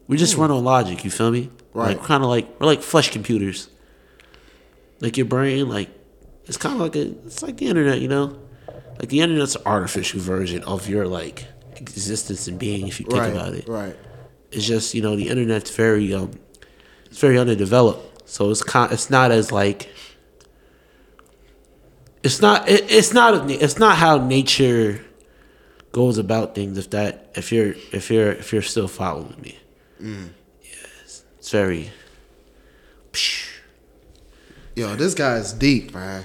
We 0.06 0.16
just 0.16 0.34
hmm. 0.34 0.42
run 0.42 0.50
on 0.50 0.64
logic. 0.64 1.04
You 1.04 1.10
feel 1.10 1.30
me? 1.30 1.50
Right. 1.72 1.96
Like 1.96 2.06
kind 2.06 2.22
of 2.22 2.30
like 2.30 2.60
we're 2.60 2.66
like 2.66 2.82
flesh 2.82 3.10
computers. 3.10 3.68
Like 5.00 5.16
your 5.16 5.26
brain, 5.26 5.68
like 5.68 5.90
it's 6.48 6.56
kind 6.56 6.74
of 6.74 6.80
like 6.80 6.96
a 6.96 7.08
it's 7.26 7.42
like 7.42 7.58
the 7.58 7.66
internet, 7.66 8.00
you 8.00 8.08
know, 8.08 8.38
like 8.98 9.10
the 9.10 9.20
internet's 9.20 9.54
an 9.54 9.62
artificial 9.66 10.20
version 10.20 10.64
of 10.64 10.88
your 10.88 11.06
like 11.06 11.46
existence 11.76 12.48
and 12.48 12.58
being 12.58 12.88
if 12.88 12.98
you 12.98 13.06
think 13.06 13.20
right, 13.20 13.32
about 13.32 13.54
it. 13.54 13.68
right. 13.68 13.96
It's 14.50 14.66
just 14.66 14.94
you 14.94 15.02
know 15.02 15.14
the 15.14 15.28
internet's 15.28 15.70
very 15.70 16.12
um 16.14 16.32
it's 17.06 17.18
very 17.18 17.38
underdeveloped, 17.38 18.28
so 18.28 18.50
it's 18.50 18.62
con- 18.62 18.92
it's 18.92 19.10
not 19.10 19.30
as 19.30 19.52
like 19.52 19.92
it's 22.22 22.40
not 22.40 22.68
it, 22.68 22.90
it's 22.90 23.12
not 23.12 23.50
it's 23.50 23.78
not 23.78 23.96
how 23.96 24.18
nature 24.18 25.04
goes 25.92 26.18
about 26.18 26.54
things. 26.54 26.78
If 26.78 26.90
that 26.90 27.30
if 27.34 27.52
you're 27.52 27.74
if 27.92 28.10
you're 28.10 28.32
if 28.32 28.52
you're 28.52 28.62
still 28.62 28.88
following 28.88 29.40
me, 29.40 29.58
yes, 30.62 31.24
it's 31.38 31.50
very. 31.50 31.90
Yo, 34.74 34.94
this 34.94 35.12
guy's 35.14 35.52
deep, 35.52 35.92
man. 35.92 36.24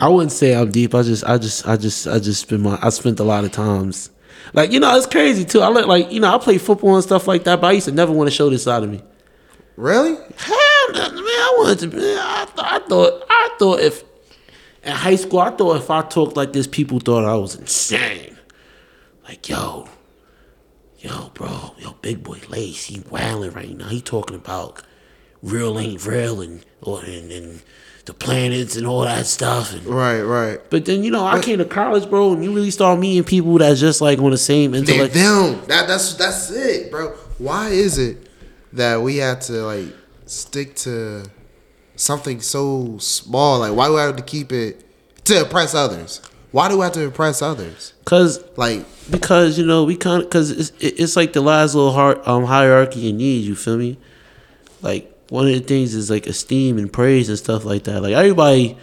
I 0.00 0.08
wouldn't 0.08 0.32
say 0.32 0.54
I'm 0.54 0.70
deep. 0.70 0.94
I 0.94 1.02
just, 1.02 1.24
I 1.24 1.38
just, 1.38 1.66
I 1.66 1.76
just, 1.76 2.06
I 2.06 2.18
just 2.18 2.42
spend 2.42 2.62
my, 2.62 2.78
I 2.82 2.90
spent 2.90 3.18
a 3.18 3.24
lot 3.24 3.44
of 3.44 3.52
times, 3.52 4.10
like 4.52 4.72
you 4.72 4.80
know, 4.80 4.94
it's 4.96 5.06
crazy 5.06 5.44
too. 5.44 5.60
I 5.60 5.68
look 5.68 5.86
like 5.86 6.12
you 6.12 6.20
know, 6.20 6.34
I 6.34 6.38
play 6.38 6.58
football 6.58 6.94
and 6.96 7.04
stuff 7.04 7.26
like 7.26 7.44
that, 7.44 7.60
but 7.60 7.68
I 7.68 7.72
used 7.72 7.86
to 7.86 7.92
never 7.92 8.12
want 8.12 8.28
to 8.28 8.34
show 8.34 8.50
this 8.50 8.64
side 8.64 8.82
of 8.82 8.90
me. 8.90 9.02
Really? 9.76 10.14
Hell, 10.36 10.92
man, 10.92 11.12
I 11.14 11.54
wanted 11.58 11.90
to. 11.90 11.96
Man, 11.96 12.18
I, 12.20 12.44
th- 12.44 12.58
I 12.58 12.78
thought, 12.86 13.24
I 13.30 13.56
thought 13.58 13.80
if 13.80 14.04
in 14.82 14.92
high 14.92 15.16
school, 15.16 15.40
I 15.40 15.50
thought 15.50 15.76
if 15.76 15.90
I 15.90 16.02
talked 16.02 16.36
like 16.36 16.52
this, 16.52 16.66
people 16.66 17.00
thought 17.00 17.24
I 17.24 17.36
was 17.36 17.54
insane. 17.54 18.36
Like, 19.24 19.48
yo, 19.48 19.88
yo, 20.98 21.30
bro, 21.34 21.74
yo, 21.78 21.94
big 22.02 22.22
boy 22.22 22.40
Lace, 22.48 22.86
he 22.86 23.00
wilding 23.10 23.52
right 23.52 23.76
now. 23.76 23.88
He 23.88 24.00
talking 24.00 24.36
about 24.36 24.82
real 25.42 25.78
ain't 25.78 26.04
real 26.06 26.40
and 26.40 26.64
or 26.82 27.02
and, 27.04 27.30
and 27.32 27.62
the 28.06 28.14
planets 28.14 28.76
and 28.76 28.86
all 28.86 29.02
that 29.02 29.26
stuff. 29.26 29.72
And, 29.74 29.84
Right, 29.86 30.22
right. 30.22 30.58
but 30.70 30.84
then 30.86 31.04
you 31.04 31.10
know, 31.10 31.24
I 31.26 31.40
came 31.40 31.58
to 31.58 31.64
college, 31.64 32.08
bro, 32.08 32.32
and 32.32 32.42
you 32.42 32.52
really 32.54 32.70
start 32.70 32.98
meeting 32.98 33.24
people 33.24 33.58
that's 33.58 33.78
just 33.80 34.00
like 34.00 34.18
on 34.18 34.30
the 34.30 34.38
same 34.38 34.74
intellect. 34.74 35.14
them. 35.14 35.60
That 35.68 35.86
that's 35.88 36.14
that's 36.14 36.50
it, 36.50 36.90
bro. 36.90 37.10
Why 37.38 37.68
is 37.68 37.98
it 37.98 38.28
that 38.72 39.00
we 39.02 39.16
have 39.18 39.40
to 39.40 39.52
like 39.64 39.94
stick 40.26 40.76
to 40.76 41.24
something 41.96 42.40
so 42.40 42.96
small? 42.98 43.60
Like 43.60 43.74
why 43.74 43.86
do 43.88 43.96
I 43.98 44.04
have 44.04 44.16
to 44.16 44.22
keep 44.22 44.52
it 44.52 44.84
to 45.24 45.42
impress 45.42 45.74
others? 45.74 46.20
Why 46.52 46.68
do 46.68 46.78
we 46.78 46.82
have 46.82 46.92
to 46.94 47.02
impress 47.02 47.42
others? 47.42 47.92
Cause 48.04 48.42
Like 48.56 48.84
because 49.10 49.58
you 49.58 49.64
know 49.66 49.84
we 49.84 49.96
kind 49.96 50.22
of 50.22 50.28
because 50.28 50.50
it's 50.50 50.72
it's 50.80 51.16
like 51.16 51.32
the 51.32 51.40
last 51.40 51.74
little 51.74 51.92
heart 51.92 52.26
um 52.26 52.44
hierarchy 52.44 53.00
you 53.00 53.12
need. 53.12 53.44
You 53.44 53.54
feel 53.54 53.76
me? 53.76 53.98
Like 54.82 55.09
one 55.30 55.46
of 55.46 55.52
the 55.52 55.60
things 55.60 55.94
is 55.94 56.10
like 56.10 56.26
esteem 56.26 56.76
and 56.76 56.92
praise 56.92 57.28
and 57.28 57.38
stuff 57.38 57.64
like 57.64 57.84
that. 57.84 58.02
Like 58.02 58.12
everybody, 58.12 58.76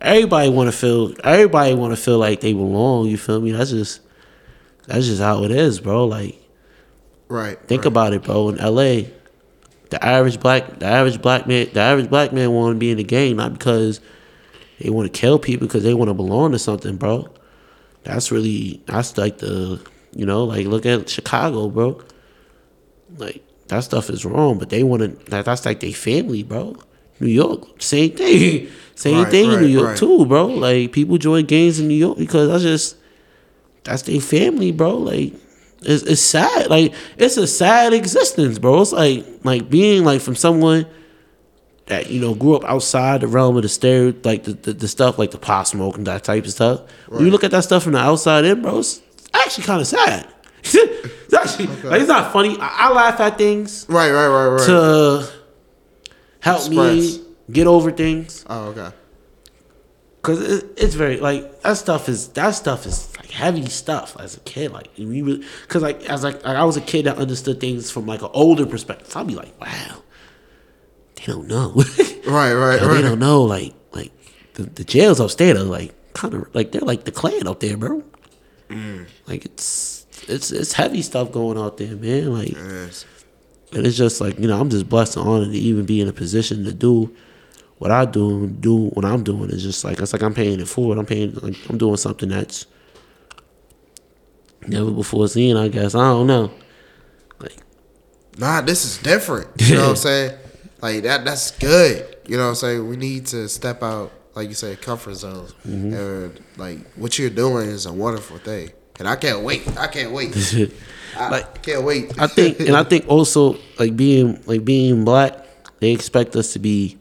everybody 0.00 0.50
want 0.50 0.70
to 0.70 0.76
feel 0.76 1.14
everybody 1.24 1.74
want 1.74 1.96
to 1.96 2.00
feel 2.00 2.18
like 2.18 2.40
they 2.40 2.52
belong. 2.52 3.06
You 3.06 3.16
feel 3.16 3.40
me? 3.40 3.52
That's 3.52 3.70
just 3.70 4.00
that's 4.86 5.06
just 5.06 5.22
how 5.22 5.44
it 5.44 5.52
is, 5.52 5.80
bro. 5.80 6.06
Like 6.06 6.36
right. 7.28 7.58
think 7.66 7.82
right. 7.82 7.86
about 7.86 8.12
it, 8.12 8.24
bro. 8.24 8.50
In 8.50 8.58
L.A., 8.58 9.12
the 9.90 10.04
average 10.04 10.40
black 10.40 10.80
the 10.80 10.86
average 10.86 11.22
black 11.22 11.46
man 11.46 11.68
the 11.72 11.80
average 11.80 12.10
black 12.10 12.32
man 12.32 12.50
want 12.50 12.74
to 12.74 12.78
be 12.78 12.90
in 12.90 12.96
the 12.96 13.04
game 13.04 13.36
not 13.36 13.52
because 13.52 14.00
they 14.80 14.90
want 14.90 15.12
to 15.12 15.20
kill 15.20 15.38
people 15.38 15.68
because 15.68 15.84
they 15.84 15.94
want 15.94 16.08
to 16.08 16.14
belong 16.14 16.50
to 16.52 16.58
something, 16.58 16.96
bro. 16.96 17.28
That's 18.02 18.32
really 18.32 18.82
that's 18.86 19.16
like 19.16 19.38
the 19.38 19.80
you 20.12 20.26
know 20.26 20.42
like 20.44 20.66
look 20.66 20.84
at 20.84 21.08
Chicago, 21.08 21.68
bro. 21.68 22.02
Like 23.16 23.44
that 23.72 23.80
stuff 23.80 24.10
is 24.10 24.24
wrong, 24.24 24.58
but 24.58 24.70
they 24.70 24.82
want 24.82 25.02
to. 25.02 25.08
That, 25.30 25.44
that's 25.46 25.64
like 25.66 25.80
their 25.80 25.92
family, 25.92 26.42
bro. 26.42 26.76
New 27.20 27.28
York, 27.28 27.80
same 27.80 28.10
thing, 28.12 28.68
same 28.94 29.22
Right, 29.22 29.30
thing 29.30 29.52
in 29.52 29.60
New 29.60 29.66
York 29.68 29.88
right. 29.88 29.96
too, 29.96 30.26
bro. 30.26 30.46
Like 30.46 30.92
people 30.92 31.18
join 31.18 31.44
gangs 31.46 31.78
in 31.78 31.88
New 31.88 31.94
York 31.94 32.18
because 32.18 32.48
that's 32.48 32.62
just 32.62 32.96
that's 33.84 34.02
their 34.02 34.20
family, 34.20 34.72
bro. 34.72 34.96
Like 34.96 35.32
it's 35.82 36.02
it's 36.02 36.20
sad. 36.20 36.68
Like 36.68 36.92
it's 37.18 37.36
a 37.36 37.46
sad 37.46 37.92
existence, 37.92 38.58
bro. 38.58 38.82
It's 38.82 38.92
like 38.92 39.24
like 39.44 39.70
being 39.70 40.04
like 40.04 40.20
from 40.20 40.34
someone 40.36 40.86
that 41.86 42.10
you 42.10 42.20
know 42.20 42.34
grew 42.34 42.56
up 42.56 42.64
outside 42.64 43.20
the 43.20 43.28
realm 43.28 43.56
of 43.56 43.62
the 43.62 43.68
stereo, 43.68 44.14
like 44.24 44.44
the, 44.44 44.52
the, 44.54 44.72
the 44.72 44.88
stuff 44.88 45.18
like 45.18 45.30
the 45.30 45.38
pot 45.38 45.68
smoke 45.68 45.96
and 45.96 46.06
that 46.06 46.24
type 46.24 46.44
of 46.44 46.50
stuff. 46.50 46.80
When 47.08 47.24
you 47.24 47.30
look 47.30 47.44
at 47.44 47.50
that 47.52 47.62
stuff 47.64 47.84
from 47.84 47.92
the 47.92 47.98
outside 48.00 48.44
in, 48.44 48.62
bro, 48.62 48.80
it's 48.80 49.00
actually 49.34 49.64
kind 49.64 49.80
of 49.80 49.86
sad. 49.86 50.26
It's 50.64 51.34
actually 51.34 51.66
like 51.88 52.00
it's 52.00 52.08
not 52.08 52.32
funny. 52.32 52.56
I, 52.58 52.88
I 52.88 52.92
laugh 52.92 53.20
at 53.20 53.38
things 53.38 53.86
Right, 53.88 54.10
right, 54.10 54.28
right, 54.28 54.46
right. 54.48 54.66
to 54.66 55.30
help 56.40 56.68
me 56.70 57.20
get 57.50 57.66
over 57.66 57.90
things. 57.90 58.44
oh, 58.48 58.68
okay. 58.68 58.94
Cause 60.22 60.40
it, 60.40 60.64
it's 60.76 60.94
very 60.94 61.18
like 61.18 61.62
that 61.62 61.76
stuff 61.78 62.08
is 62.08 62.28
that 62.28 62.52
stuff 62.52 62.86
is 62.86 63.08
like 63.16 63.30
heavy 63.32 63.66
stuff 63.66 64.16
as 64.20 64.36
a 64.36 64.40
kid. 64.40 64.70
Like 64.72 64.96
you 64.96 65.08
really, 65.08 65.44
cause 65.66 65.82
like 65.82 66.08
as 66.08 66.22
like 66.22 66.44
I 66.44 66.62
was 66.62 66.76
a 66.76 66.80
kid 66.80 67.06
that 67.06 67.18
understood 67.18 67.58
things 67.58 67.90
from 67.90 68.06
like 68.06 68.22
an 68.22 68.30
older 68.32 68.64
perspective. 68.64 69.08
so 69.10 69.18
I'd 69.18 69.26
be 69.26 69.34
like, 69.34 69.60
wow, 69.60 69.96
they 71.16 71.24
don't 71.26 71.48
know. 71.48 71.82
Right, 72.24 72.54
right, 72.54 72.80
Yo, 72.80 72.86
they 72.94 73.02
don't 73.02 73.18
know. 73.18 73.42
Like 73.42 73.74
like 73.90 74.12
the, 74.54 74.62
the 74.62 74.84
jails 74.84 75.18
upstate 75.18 75.56
are 75.56 75.64
like 75.64 75.92
kind 76.14 76.34
of 76.34 76.54
like 76.54 76.70
they're 76.70 76.80
like 76.82 77.02
the 77.02 77.10
clan 77.10 77.48
up 77.48 77.58
there, 77.58 77.76
bro. 77.76 78.04
Mm. 78.70 79.08
Like 79.26 79.44
it's 79.44 79.91
it's 80.28 80.50
it's 80.52 80.72
heavy 80.72 81.02
stuff 81.02 81.32
going 81.32 81.58
out 81.58 81.76
there, 81.78 81.96
man. 81.96 82.32
Like 82.32 82.52
Yes. 82.52 83.04
and 83.72 83.86
it's 83.86 83.96
just 83.96 84.20
like 84.20 84.38
you 84.38 84.46
know, 84.48 84.60
I'm 84.60 84.70
just 84.70 84.88
blessed 84.88 85.16
and 85.16 85.26
honored 85.28 85.52
to 85.52 85.58
even 85.58 85.84
be 85.86 86.00
in 86.00 86.08
a 86.08 86.12
position 86.12 86.64
to 86.64 86.72
do 86.72 87.14
what 87.78 87.90
I 87.90 88.04
do. 88.04 88.44
and 88.44 88.60
Do 88.60 88.76
what 88.90 89.04
I'm 89.04 89.24
doing 89.24 89.50
It's 89.50 89.62
just 89.62 89.84
like 89.84 89.98
it's 90.00 90.12
like 90.12 90.22
I'm 90.22 90.34
paying 90.34 90.60
it 90.60 90.68
forward. 90.68 90.98
I'm 90.98 91.06
paying. 91.06 91.34
Like, 91.34 91.56
I'm 91.68 91.78
doing 91.78 91.96
something 91.96 92.28
that's 92.28 92.66
never 94.66 94.90
before 94.90 95.28
seen. 95.28 95.56
I 95.56 95.68
guess 95.68 95.94
I 95.94 96.04
don't 96.10 96.26
know. 96.26 96.50
Like 97.40 97.56
Nah, 98.38 98.60
this 98.60 98.84
is 98.84 98.98
different. 98.98 99.48
You 99.60 99.74
know 99.76 99.80
what 99.82 99.90
I'm 99.90 99.96
saying? 100.08 100.38
Like 100.80 101.02
that 101.02 101.24
that's 101.24 101.50
good. 101.52 102.16
You 102.26 102.36
know 102.36 102.44
what 102.44 102.48
I'm 102.50 102.54
saying? 102.56 102.88
We 102.88 102.96
need 102.96 103.26
to 103.26 103.48
step 103.48 103.82
out, 103.82 104.12
like 104.34 104.48
you 104.48 104.54
said, 104.54 104.80
comfort 104.80 105.14
zones. 105.14 105.52
Mm-hmm. 105.66 105.92
And 105.94 106.40
like 106.56 106.92
what 106.94 107.18
you're 107.18 107.30
doing 107.30 107.68
is 107.68 107.86
a 107.86 107.92
wonderful 107.92 108.38
thing. 108.38 108.70
And 108.98 109.08
I 109.08 109.16
can't 109.16 109.42
wait. 109.42 109.62
I 109.78 109.86
can't 109.88 110.12
wait. 110.12 110.36
I 111.16 111.28
Like, 111.28 111.62
can't 111.62 111.84
wait. 111.84 112.18
I 112.18 112.26
think, 112.26 112.60
and 112.60 112.76
I 112.76 112.84
think 112.84 113.06
also 113.08 113.56
like 113.78 113.96
being 113.96 114.42
like 114.46 114.64
being 114.64 115.04
black, 115.04 115.44
they 115.80 115.90
expect 115.92 116.36
us 116.36 116.52
to 116.54 116.58
be, 116.58 116.98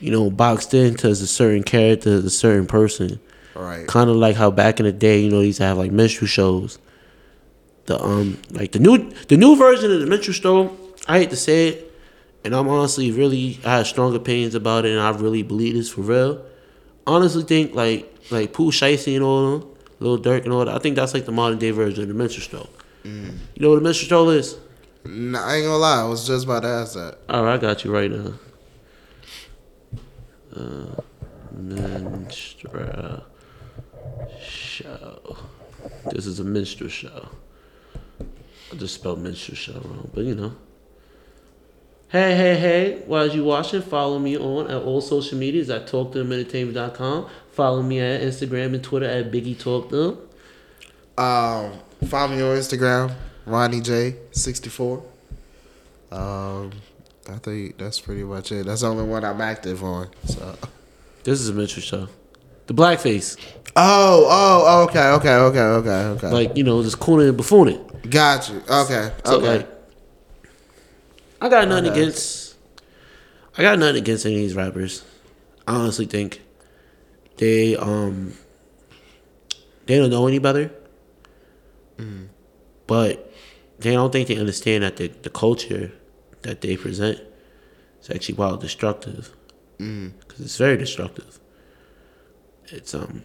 you 0.00 0.10
know, 0.10 0.30
boxed 0.30 0.74
into 0.74 1.08
as 1.08 1.22
a 1.22 1.26
certain 1.26 1.62
character, 1.62 2.10
as 2.14 2.24
a 2.24 2.30
certain 2.30 2.66
person. 2.66 3.20
right. 3.54 3.86
Kind 3.86 4.10
of 4.10 4.16
like 4.16 4.36
how 4.36 4.50
back 4.50 4.80
in 4.80 4.86
the 4.86 4.92
day, 4.92 5.20
you 5.20 5.30
know, 5.30 5.40
they 5.40 5.46
used 5.46 5.58
to 5.58 5.64
have 5.64 5.78
like 5.78 5.92
minstrel 5.92 6.26
shows. 6.26 6.78
The 7.86 8.02
um, 8.02 8.38
like 8.50 8.72
the 8.72 8.78
new 8.78 9.10
the 9.28 9.36
new 9.36 9.56
version 9.56 9.90
of 9.90 10.00
the 10.00 10.06
minstrel 10.06 10.34
show. 10.34 10.76
I 11.08 11.18
hate 11.20 11.30
to 11.30 11.36
say 11.36 11.68
it, 11.68 11.92
and 12.44 12.54
I'm 12.54 12.68
honestly 12.68 13.10
really 13.10 13.58
I 13.64 13.78
have 13.78 13.86
strong 13.86 14.14
opinions 14.14 14.54
about 14.54 14.84
it, 14.84 14.90
and 14.90 15.00
I 15.00 15.10
really 15.10 15.42
believe 15.42 15.74
this 15.74 15.90
for 15.90 16.02
real. 16.02 16.44
Honestly, 17.06 17.42
think 17.42 17.74
like 17.74 18.12
like 18.30 18.52
Pooh 18.52 18.70
Shiesty 18.70 19.14
and 19.14 19.24
all 19.24 19.54
of 19.54 19.60
them, 19.62 19.69
Lil 20.00 20.18
Durk 20.18 20.44
and 20.44 20.52
all 20.52 20.64
that. 20.64 20.74
I 20.74 20.78
think 20.78 20.96
that's 20.96 21.14
like 21.14 21.26
the 21.26 21.32
modern 21.32 21.58
day 21.58 21.70
version 21.70 22.02
of 22.02 22.08
the 22.08 22.14
minstrel 22.14 22.64
show. 22.64 22.68
You 23.04 23.32
know 23.58 23.70
what 23.70 23.78
a 23.78 23.80
minstrel 23.82 24.08
show 24.08 24.30
is? 24.30 24.56
Nah, 25.04 25.42
I 25.46 25.56
ain't 25.56 25.64
gonna 25.64 25.78
lie. 25.78 26.00
I 26.00 26.04
was 26.04 26.26
just 26.26 26.44
about 26.44 26.60
to 26.62 26.68
ask 26.68 26.94
that. 26.94 27.18
All 27.28 27.44
right, 27.44 27.54
I 27.54 27.58
got 27.58 27.84
you 27.84 27.92
right 27.92 28.10
now. 28.10 28.32
Uh, 30.54 31.00
minstrel 31.52 33.24
show. 34.42 35.36
This 36.10 36.26
is 36.26 36.40
a 36.40 36.44
minstrel 36.44 36.90
show. 36.90 37.28
I 38.72 38.76
just 38.76 38.94
spelled 38.96 39.20
minstrel 39.20 39.56
show 39.56 39.80
wrong, 39.84 40.10
but 40.12 40.24
you 40.24 40.34
know. 40.34 40.52
Hey, 42.10 42.34
hey, 42.34 42.56
hey. 42.56 43.02
While 43.06 43.28
you 43.28 43.44
watching, 43.44 43.82
follow 43.82 44.18
me 44.18 44.36
on 44.36 44.68
at 44.68 44.82
all 44.82 45.00
social 45.00 45.38
medias 45.38 45.70
at 45.70 45.86
talktothementertainment.com. 45.86 47.28
Follow 47.52 47.82
me 47.82 48.00
at 48.00 48.20
Instagram 48.22 48.74
and 48.74 48.82
Twitter 48.82 49.06
at 49.06 49.30
Biggie 49.30 49.58
Talk 49.58 49.90
Them. 49.90 50.18
Um, 51.16 51.72
follow 52.08 52.34
me 52.34 52.42
on 52.42 52.56
Instagram, 52.56 53.14
Ronnie 53.46 53.80
J 53.80 54.16
sixty 54.32 54.70
four. 54.70 55.04
Um, 56.10 56.72
I 57.28 57.36
think 57.36 57.78
that's 57.78 58.00
pretty 58.00 58.24
much 58.24 58.50
it. 58.50 58.66
That's 58.66 58.80
the 58.80 58.88
only 58.88 59.04
one 59.04 59.24
I'm 59.24 59.40
active 59.40 59.84
on. 59.84 60.08
So. 60.24 60.56
This 61.22 61.40
is 61.40 61.48
a 61.48 61.52
minstrel 61.52 61.82
show. 61.82 62.08
The 62.66 62.74
blackface. 62.74 63.36
Oh, 63.76 64.26
oh, 64.28 64.82
okay, 64.84 65.08
okay, 65.10 65.34
okay, 65.34 65.60
okay, 65.60 65.90
okay. 65.90 66.26
Like, 66.28 66.56
you 66.56 66.64
know, 66.64 66.82
just 66.82 66.98
cooning 66.98 67.28
and 67.28 67.38
buffooning. 67.38 68.10
Got 68.10 68.48
you. 68.48 68.62
Okay, 68.68 69.12
So 69.24 69.36
okay. 69.36 69.58
like, 69.58 69.79
I 71.40 71.48
got 71.48 71.68
nothing 71.68 71.86
Okay. 71.90 72.00
against. 72.00 72.56
I 73.56 73.62
got 73.62 73.78
nothing 73.78 73.96
against 74.02 74.26
any 74.26 74.36
of 74.36 74.40
these 74.42 74.54
rappers. 74.54 75.04
I 75.66 75.74
honestly 75.76 76.06
think 76.06 76.42
they 77.36 77.76
um 77.76 78.34
they 79.86 79.96
don't 79.98 80.10
know 80.10 80.26
any 80.26 80.38
better, 80.38 80.70
but 82.86 83.32
they 83.78 83.92
don't 83.92 84.12
think 84.12 84.28
they 84.28 84.36
understand 84.36 84.84
that 84.84 84.96
the 84.96 85.08
the 85.08 85.30
culture 85.30 85.92
that 86.42 86.60
they 86.60 86.76
present 86.76 87.20
is 88.02 88.10
actually 88.10 88.34
wild 88.36 88.60
destructive. 88.60 89.34
because 89.78 90.40
it's 90.40 90.56
very 90.58 90.76
destructive. 90.76 91.38
It's 92.68 92.94
um 92.94 93.22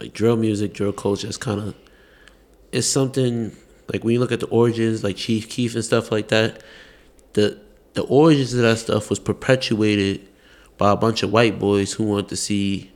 like 0.00 0.12
drill 0.12 0.36
music, 0.36 0.74
drill 0.74 0.92
culture 0.92 1.28
is 1.28 1.36
kind 1.38 1.60
of 1.60 1.74
it's 2.72 2.86
something 2.86 3.56
like 3.92 4.04
when 4.04 4.14
you 4.14 4.20
look 4.20 4.32
at 4.32 4.40
the 4.40 4.46
origins, 4.46 5.04
like 5.04 5.16
Chief 5.16 5.48
Keef 5.48 5.74
and 5.74 5.84
stuff 5.84 6.10
like 6.10 6.28
that. 6.28 6.62
The 7.34 7.60
the 7.94 8.02
origins 8.02 8.52
of 8.54 8.60
that 8.60 8.78
stuff 8.78 9.08
was 9.08 9.18
perpetuated 9.18 10.26
by 10.76 10.92
a 10.92 10.96
bunch 10.96 11.22
of 11.22 11.32
white 11.32 11.58
boys 11.58 11.94
who 11.94 12.04
wanted 12.04 12.28
to 12.28 12.36
see 12.36 12.92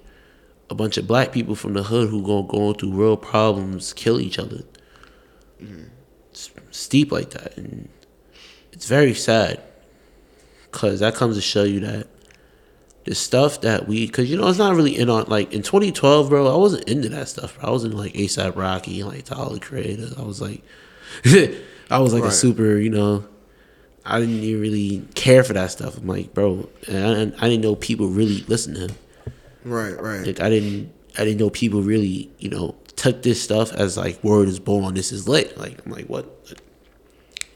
a 0.69 0.75
bunch 0.75 0.99
of 0.99 1.07
black 1.07 1.33
people 1.33 1.55
from 1.55 1.73
the 1.73 1.83
hood 1.83 2.11
who 2.11 2.23
going 2.23 2.47
going 2.47 2.75
through 2.75 2.93
real 2.93 3.17
problems 3.17 3.93
kill 3.93 4.21
each 4.21 4.39
other. 4.39 4.63
Mm-hmm. 5.61 5.85
It's 6.31 6.51
steep 6.71 7.11
like 7.13 7.31
that, 7.31 7.57
and 7.57 7.89
it's 8.73 8.87
very 8.87 9.15
sad 9.15 9.61
because 10.71 11.01
that 11.01 11.15
comes 11.15 11.37
to 11.37 11.43
show 11.43 11.65
you 11.65 11.81
that 11.81 12.07
the 13.05 13.15
stuff 13.15 13.63
that 13.63 13.89
we, 13.89 14.07
because 14.07 14.31
you 14.31 14.37
know, 14.37 14.49
it's 14.49 14.59
not 14.59 14.75
really 14.75 14.97
in 14.97 15.09
on 15.09 15.25
like 15.29 15.53
in 15.53 15.63
2012, 15.63 16.29
bro. 16.29 16.53
I 16.53 16.57
wasn't 16.57 16.89
into 16.89 17.09
that 17.11 17.29
stuff. 17.29 17.59
Bro. 17.59 17.69
I 17.69 17.73
wasn't 17.73 17.95
like 17.95 18.13
ASAP 18.13 18.57
Rocky, 18.57 19.03
like 19.03 19.25
Tyler 19.25 19.59
Creator. 19.59 20.09
I 20.19 20.23
was 20.23 20.41
like, 20.41 20.63
I 21.91 21.99
was 21.99 22.13
like 22.13 22.25
a 22.25 22.31
super, 22.31 22.77
you 22.77 22.91
know. 22.91 23.27
I 24.05 24.19
didn't 24.19 24.43
even 24.43 24.61
really 24.63 25.07
care 25.15 25.45
for 25.45 25.53
that 25.53 25.71
stuff. 25.71 25.99
I'm 25.99 26.07
like, 26.07 26.33
bro, 26.33 26.69
and 26.89 27.35
I, 27.35 27.45
I 27.45 27.49
didn't 27.49 27.61
know 27.61 27.77
people 27.77 28.09
really 28.09 28.41
listen 28.49 28.75
to 28.75 28.81
him. 28.81 28.91
Right, 29.65 30.01
right. 30.01 30.27
Like 30.27 30.41
I 30.41 30.49
didn't 30.49 30.93
I 31.19 31.25
didn't 31.25 31.39
know 31.39 31.51
people 31.51 31.83
really, 31.83 32.31
you 32.39 32.49
know, 32.49 32.77
took 32.97 33.23
this 33.23 33.43
stuff 33.43 33.73
as 33.73 33.97
like 33.97 34.23
word 34.23 34.49
is 34.49 34.59
born, 34.59 34.95
this 34.95 35.13
is 35.13 35.29
lit. 35.29 35.57
Like 35.59 35.85
I'm 35.85 35.93
like, 35.93 36.07
what? 36.07 36.27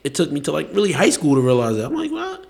It 0.02 0.14
took 0.14 0.30
me 0.30 0.40
to 0.42 0.52
like 0.52 0.68
really 0.72 0.92
high 0.92 1.10
school 1.10 1.34
to 1.34 1.40
realize 1.40 1.76
that. 1.76 1.86
I'm 1.86 1.94
like, 1.94 2.10
what? 2.10 2.46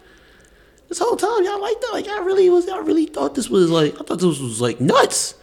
This 0.95 1.01
whole 1.01 1.17
time 1.17 1.43
y'all 1.43 1.61
like 1.61 1.81
that? 1.81 1.91
Like 1.93 2.07
I 2.07 2.21
really 2.21 2.49
was 2.49 2.69
I 2.69 2.79
really 2.79 3.07
thought 3.07 3.35
this 3.35 3.51
was 3.51 3.69
like 3.69 3.95
I 4.01 4.05
thought 4.05 4.21
this 4.21 4.39
was 4.39 4.61
like 4.61 4.81
nuts. 4.81 5.35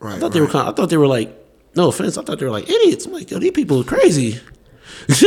right, 0.00 0.16
I 0.16 0.18
thought 0.18 0.32
they 0.32 0.40
were 0.40 0.46
right. 0.46 0.52
kind 0.52 0.66
I 0.66 0.72
thought 0.72 0.88
they 0.88 0.96
were 0.96 1.06
like 1.06 1.30
no 1.76 1.88
offense, 1.88 2.16
I 2.16 2.22
thought 2.22 2.38
they 2.38 2.46
were 2.46 2.50
like 2.50 2.70
idiots. 2.70 3.04
I'm 3.04 3.12
like, 3.12 3.30
yo, 3.30 3.38
these 3.38 3.50
people 3.50 3.82
are 3.82 3.84
crazy. 3.84 4.40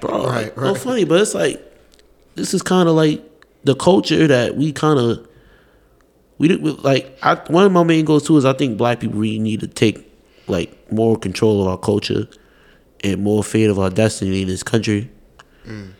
Bro, 0.00 0.26
Right, 0.28 0.56
like, 0.56 0.56
no 0.56 0.76
funny, 0.76 1.02
but 1.02 1.20
it's 1.20 1.34
like 1.34 1.60
this 2.36 2.54
is 2.54 2.62
kind 2.62 2.88
of 2.88 2.94
like 2.94 3.28
the 3.64 3.74
culture 3.74 4.28
that 4.28 4.54
we 4.54 4.70
kind 4.70 5.00
of 5.00 5.28
we 6.38 6.46
did 6.46 6.62
like 6.84 7.18
I, 7.20 7.34
one 7.48 7.64
of 7.64 7.72
my 7.72 7.82
main 7.82 8.04
goals 8.04 8.24
too 8.24 8.36
is 8.36 8.44
I 8.44 8.52
think 8.52 8.78
black 8.78 9.00
people 9.00 9.18
really 9.18 9.40
need 9.40 9.58
to 9.58 9.66
take 9.66 10.08
like 10.46 10.92
more 10.92 11.18
control 11.18 11.60
of 11.60 11.66
our 11.66 11.76
culture 11.76 12.28
and 13.02 13.20
more 13.20 13.42
fate 13.42 13.68
of 13.68 13.80
our 13.80 13.90
destiny 13.90 14.42
in 14.42 14.46
this 14.46 14.62
country. 14.62 15.10
Mm. 15.66 15.94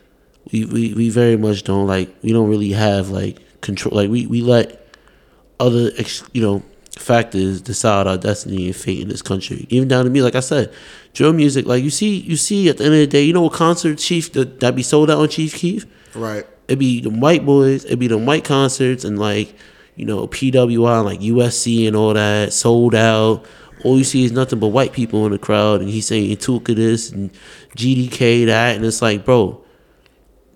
We, 0.53 0.65
we 0.65 0.95
we 0.95 1.11
very 1.11 1.37
much 1.37 1.65
don't 1.65 1.87
like 1.87 2.15
we 2.23 2.33
don't 2.33 2.49
really 2.49 2.73
have 2.73 3.11
like 3.11 3.39
control 3.61 3.95
like 3.95 4.09
we, 4.09 4.27
we 4.27 4.41
let 4.41 4.87
other 5.61 5.91
ex, 5.99 6.25
you 6.33 6.41
know 6.41 6.63
factors 6.99 7.61
decide 7.61 8.07
our 8.07 8.17
destiny 8.17 8.67
and 8.67 8.77
fate 8.77 9.01
in 9.01 9.09
this 9.09 9.23
country. 9.23 9.67
Even 9.71 9.89
down 9.89 10.05
to 10.05 10.11
me, 10.11 10.23
like 10.23 10.35
I 10.35 10.41
said, 10.41 10.73
drill 11.15 11.33
music. 11.33 11.67
Like 11.67 11.83
you 11.83 11.91
see, 11.91 12.17
you 12.17 12.37
see 12.37 12.69
at 12.69 12.79
the 12.79 12.85
end 12.85 12.95
of 12.95 13.01
the 13.01 13.07
day, 13.07 13.23
you 13.23 13.33
know 13.33 13.43
what 13.43 13.53
concert 13.53 13.99
Chief 13.99 14.33
that, 14.33 14.61
that 14.61 14.75
be 14.75 14.83
sold 14.83 15.11
out 15.11 15.19
on 15.19 15.29
Chief 15.29 15.55
Keef? 15.55 15.87
Right. 16.15 16.47
It'd 16.67 16.79
be 16.79 17.01
the 17.01 17.11
white 17.11 17.47
boys, 17.47 17.85
it'd 17.85 17.99
be 17.99 18.09
the 18.09 18.19
white 18.19 18.45
concerts 18.45 19.05
and 19.05 19.19
like, 19.19 19.55
you 19.97 20.05
know, 20.05 20.27
PWI 20.29 20.99
and 20.99 21.07
like 21.07 21.21
USC 21.21 21.87
and 21.87 21.97
all 21.97 22.15
that, 22.15 22.53
sold 22.53 22.95
out. 22.95 23.45
All 23.85 23.97
you 23.97 24.05
see 24.05 24.25
is 24.25 24.33
nothing 24.33 24.59
but 24.59 24.69
white 24.69 24.93
people 24.93 25.25
in 25.25 25.33
the 25.33 25.39
crowd 25.39 25.81
and 25.81 25.89
he's 25.89 26.07
saying 26.07 26.37
Tooka 26.37 26.75
this 26.75 27.11
and 27.11 27.31
GDK 27.77 28.47
that 28.47 28.77
and 28.77 28.85
it's 28.85 29.01
like, 29.01 29.25
bro, 29.25 29.63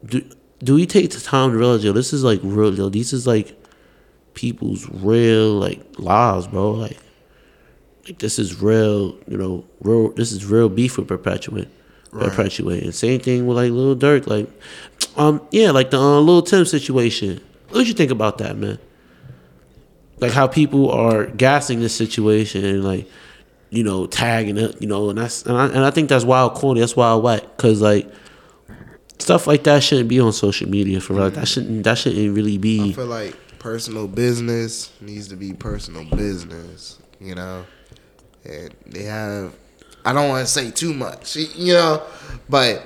do 0.04 0.24
do 0.62 0.74
we 0.74 0.86
take 0.86 1.10
the 1.10 1.20
time 1.20 1.50
to 1.50 1.58
realize 1.58 1.84
yo, 1.84 1.92
this 1.92 2.12
is 2.12 2.22
like 2.22 2.40
real 2.42 2.74
yo, 2.74 2.88
these 2.88 3.12
is 3.12 3.26
like 3.26 3.58
people's 4.34 4.88
real 4.88 5.54
like 5.54 5.80
lives, 5.98 6.46
bro. 6.46 6.72
Like 6.72 6.98
like 8.06 8.18
this 8.18 8.38
is 8.38 8.60
real, 8.60 9.16
you 9.28 9.36
know, 9.36 9.64
real 9.80 10.10
this 10.10 10.32
is 10.32 10.44
real 10.44 10.68
beef 10.68 10.98
with 10.98 11.08
perpetuate. 11.08 11.68
Perpetuate. 12.10 12.82
And 12.82 12.94
same 12.94 13.20
thing 13.20 13.46
with 13.46 13.56
like 13.56 13.70
Lil 13.70 13.96
Durk, 13.96 14.26
like 14.26 14.48
um 15.16 15.40
yeah, 15.50 15.70
like 15.70 15.90
the 15.90 15.98
uh, 15.98 16.20
Lil 16.20 16.42
Tim 16.42 16.64
situation. 16.64 17.40
What 17.70 17.86
you 17.86 17.94
think 17.94 18.10
about 18.10 18.38
that, 18.38 18.56
man? 18.56 18.78
Like 20.20 20.32
how 20.32 20.46
people 20.46 20.90
are 20.90 21.26
gassing 21.26 21.80
this 21.80 21.94
situation 21.96 22.64
and 22.64 22.84
like, 22.84 23.08
you 23.70 23.82
know, 23.82 24.06
tagging 24.06 24.58
it, 24.58 24.80
you 24.80 24.86
know, 24.86 25.08
and 25.08 25.18
that's 25.18 25.42
and 25.44 25.56
I, 25.56 25.66
and 25.66 25.78
I 25.78 25.90
think 25.90 26.10
that's 26.10 26.24
wild 26.24 26.54
corny. 26.54 26.80
That's 26.80 26.94
wild 26.94 27.24
whack 27.24 27.42
because 27.56 27.80
like 27.80 28.12
stuff 29.22 29.46
like 29.46 29.64
that 29.64 29.82
shouldn't 29.82 30.08
be 30.08 30.20
on 30.20 30.32
social 30.32 30.68
media 30.68 31.00
for 31.00 31.14
real. 31.14 31.30
That 31.30 31.48
shouldn't 31.48 31.85
that 31.85 31.98
shouldn't 31.98 32.35
really 32.35 32.58
be. 32.58 32.90
I 32.90 32.92
feel 32.92 33.06
like 33.06 33.37
personal 33.58 34.08
business 34.08 34.92
needs 35.00 35.28
to 35.28 35.37
be 35.37 35.52
personal 35.52 36.04
business, 36.04 36.98
you 37.20 37.35
know. 37.35 37.64
And 38.44 38.74
they 38.87 39.04
have, 39.04 39.54
I 40.04 40.12
don't 40.12 40.28
want 40.28 40.44
to 40.44 40.52
say 40.52 40.72
too 40.72 40.92
much, 40.92 41.37
you 41.37 41.74
know, 41.74 42.02
but 42.48 42.82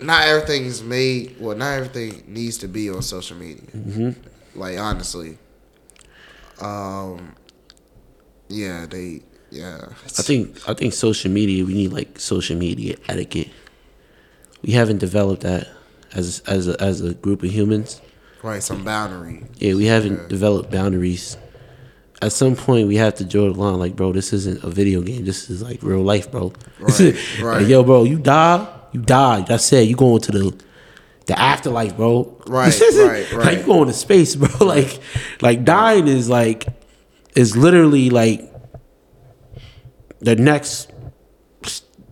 not 0.00 0.26
everything's 0.28 0.82
made. 0.82 1.36
Well, 1.40 1.56
not 1.56 1.72
everything 1.72 2.22
needs 2.28 2.58
to 2.58 2.68
be 2.68 2.88
on 2.88 3.02
social 3.02 3.36
media. 3.36 3.66
Mm-hmm. 3.74 4.58
Like 4.58 4.78
honestly, 4.78 5.36
um, 6.60 7.34
yeah, 8.48 8.86
they, 8.86 9.22
yeah. 9.50 9.86
I 10.04 10.22
think 10.22 10.68
I 10.68 10.74
think 10.74 10.94
social 10.94 11.30
media. 11.30 11.64
We 11.64 11.74
need 11.74 11.92
like 11.92 12.20
social 12.20 12.56
media 12.56 12.96
etiquette. 13.08 13.48
We 14.66 14.72
haven't 14.72 14.98
developed 14.98 15.42
that 15.42 15.68
as 16.12 16.42
as 16.46 16.66
a, 16.68 16.74
as 16.82 17.00
a 17.00 17.14
group 17.14 17.42
of 17.44 17.50
humans. 17.50 18.00
right 18.42 18.62
some 18.62 18.82
boundary. 18.84 19.44
Yeah, 19.58 19.74
we 19.74 19.86
haven't 19.86 20.16
Yeah. 20.22 20.28
developed 20.28 20.70
boundaries. 20.70 21.36
At 22.22 22.32
some 22.32 22.56
point, 22.56 22.88
we 22.88 22.96
have 22.96 23.14
to 23.16 23.24
draw 23.24 23.52
the 23.52 23.58
line. 23.58 23.78
Like, 23.78 23.94
bro, 23.94 24.12
this 24.12 24.32
isn't 24.32 24.64
a 24.64 24.70
video 24.70 25.02
game. 25.02 25.24
This 25.24 25.50
is 25.50 25.62
like 25.62 25.82
real 25.82 26.02
life, 26.02 26.30
bro. 26.30 26.52
Right, 26.80 27.00
Like, 27.00 27.42
right. 27.42 27.66
yo, 27.66 27.82
bro, 27.84 28.04
you 28.04 28.18
die, 28.18 28.66
you 28.92 29.00
die. 29.02 29.42
That's 29.42 29.70
it. 29.72 29.88
You 29.88 29.96
going 29.96 30.20
to 30.22 30.32
the 30.32 30.56
the 31.26 31.38
afterlife, 31.38 31.96
bro. 31.96 32.40
Right, 32.46 32.72
right, 32.80 33.26
like 33.32 33.44
right. 33.44 33.58
you 33.58 33.64
going 33.64 33.88
to 33.88 33.92
space, 33.94 34.34
bro. 34.36 34.48
Like, 34.74 34.98
like 35.42 35.64
dying 35.64 36.08
is 36.08 36.28
like 36.28 36.66
is 37.36 37.56
literally 37.56 38.10
like 38.10 38.40
the 40.20 40.34
next 40.36 40.90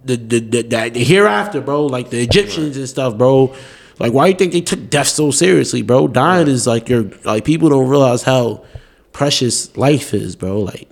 the 0.05 0.17
the, 0.17 0.41
the, 0.41 0.63
the, 0.63 0.91
the 0.91 1.05
hereafter, 1.05 1.61
bro. 1.61 1.87
Like 1.87 2.11
the 2.11 2.21
Egyptians 2.21 2.77
and 2.77 2.89
stuff, 2.89 3.17
bro. 3.17 3.55
Like 3.99 4.13
why 4.13 4.29
you 4.29 4.35
think 4.35 4.53
they 4.53 4.61
took 4.61 4.91
death 4.91 5.09
so 5.09 5.31
seriously, 5.31 5.83
bro? 5.83 6.09
Dying 6.09 6.49
is 6.49 6.67
like 6.67 6.89
your 6.89 7.05
like 7.25 7.45
people 7.45 7.69
don't 7.69 7.89
realize 7.89 8.23
how 8.23 8.65
precious 9.13 9.77
life 9.77 10.13
is, 10.15 10.37
bro. 10.37 10.61
Like 10.61 10.89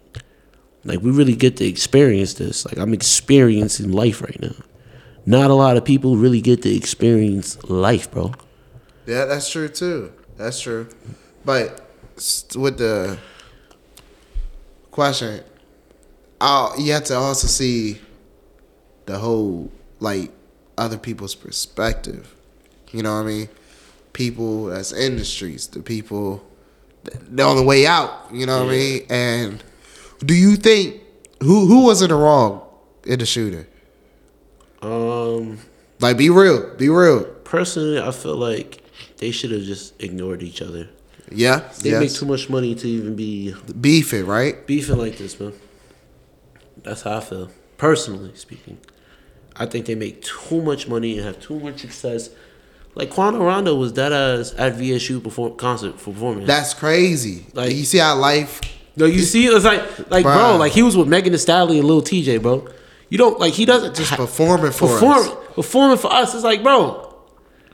like 0.85 1.01
we 1.01 1.11
really 1.11 1.37
get 1.37 1.57
to 1.59 1.66
experience 1.66 2.35
this. 2.35 2.64
Like 2.64 2.79
I'm 2.79 2.94
experiencing 2.94 3.92
life 3.92 4.22
right 4.22 4.40
now. 4.40 4.55
Not 5.25 5.51
a 5.51 5.55
lot 5.55 5.77
of 5.77 5.85
people 5.85 6.16
really 6.16 6.40
get 6.40 6.62
to 6.62 6.75
experience 6.75 7.62
life, 7.64 8.11
bro. 8.11 8.33
Yeah, 9.07 9.25
that's 9.25 9.51
true 9.51 9.68
too. 9.68 10.12
That's 10.37 10.61
true. 10.61 10.88
But 11.44 11.81
with 12.57 12.79
the 12.79 13.18
question, 14.90 15.42
uh, 16.40 16.72
you 16.79 16.92
have 16.92 17.05
to 17.05 17.14
also 17.14 17.46
see 17.46 18.01
the 19.06 19.18
whole 19.18 19.70
like 20.00 20.30
other 20.78 20.98
people's 20.98 21.34
perspective. 21.34 22.34
You 22.92 23.02
know 23.02 23.14
what 23.14 23.22
I 23.22 23.26
mean? 23.26 23.48
People 24.12 24.66
that's 24.66 24.92
industries, 24.92 25.66
the 25.68 25.80
people 25.80 26.44
they're 27.04 27.46
on 27.46 27.56
the 27.56 27.62
way 27.62 27.86
out. 27.86 28.28
You 28.32 28.46
know 28.46 28.64
what 28.64 28.68
I 28.72 28.76
mean? 28.76 29.02
And 29.10 29.64
do 30.24 30.34
you 30.34 30.56
think 30.56 31.00
who 31.40 31.66
who 31.66 31.84
was 31.84 32.02
in 32.02 32.08
the 32.08 32.14
wrong 32.14 32.62
in 33.04 33.18
the 33.18 33.26
shooting? 33.26 33.66
Um 34.82 35.58
Like, 36.00 36.16
be 36.18 36.30
real, 36.30 36.74
be 36.76 36.88
real. 36.88 37.24
personally 37.44 38.00
I 38.00 38.10
feel 38.10 38.36
like 38.36 38.82
they 39.18 39.30
should 39.30 39.52
have 39.52 39.62
just 39.62 40.00
ignored 40.02 40.42
each 40.42 40.60
other. 40.62 40.88
Yeah, 41.30 41.62
They 41.80 41.98
make 41.98 42.12
too 42.12 42.26
much 42.26 42.50
money 42.50 42.74
to 42.74 42.86
even 42.88 43.16
be 43.16 43.54
beefing, 43.80 44.26
right? 44.26 44.66
beefing 44.66 44.98
like 44.98 45.16
this, 45.16 45.38
man. 45.40 45.54
That's 46.82 47.02
how 47.02 47.16
I 47.18 47.20
feel. 47.20 47.50
Personally 47.78 48.32
speaking. 48.34 48.76
I 49.56 49.66
think 49.66 49.86
they 49.86 49.94
make 49.94 50.22
too 50.22 50.62
much 50.62 50.88
money 50.88 51.18
and 51.18 51.26
have 51.26 51.40
too 51.40 51.58
much 51.60 51.80
success. 51.80 52.30
Like 52.94 53.10
Quando 53.10 53.42
Rondo 53.44 53.74
was 53.74 53.92
that 53.94 54.12
as 54.12 54.52
at 54.54 54.74
VSU 54.74 55.22
perform 55.22 55.56
concert 55.56 55.96
performing. 55.98 56.46
That's 56.46 56.74
crazy. 56.74 57.46
Like- 57.54 57.72
you 57.74 57.84
see 57.84 57.98
how 57.98 58.16
life. 58.16 58.60
no, 58.96 59.06
you 59.06 59.20
see, 59.20 59.46
it's 59.46 59.64
like 59.64 59.82
like 60.10 60.24
bro, 60.24 60.32
Bruh. 60.34 60.58
like 60.58 60.72
he 60.72 60.82
was 60.82 60.96
with 60.96 61.08
Megan 61.08 61.32
Thee 61.32 61.38
Stallion 61.38 61.78
and 61.80 61.88
Lil 61.88 62.02
Tjay, 62.02 62.40
bro. 62.40 62.66
You 63.08 63.18
don't 63.18 63.38
like 63.38 63.52
he 63.54 63.64
doesn't 63.66 63.94
Just 63.96 64.12
performing 64.12 64.72
for 64.72 64.88
perform 64.88 65.18
us. 65.18 65.30
performing 65.54 65.98
for 65.98 66.12
us. 66.12 66.34
It's 66.34 66.44
like, 66.44 66.62
bro, 66.62 67.14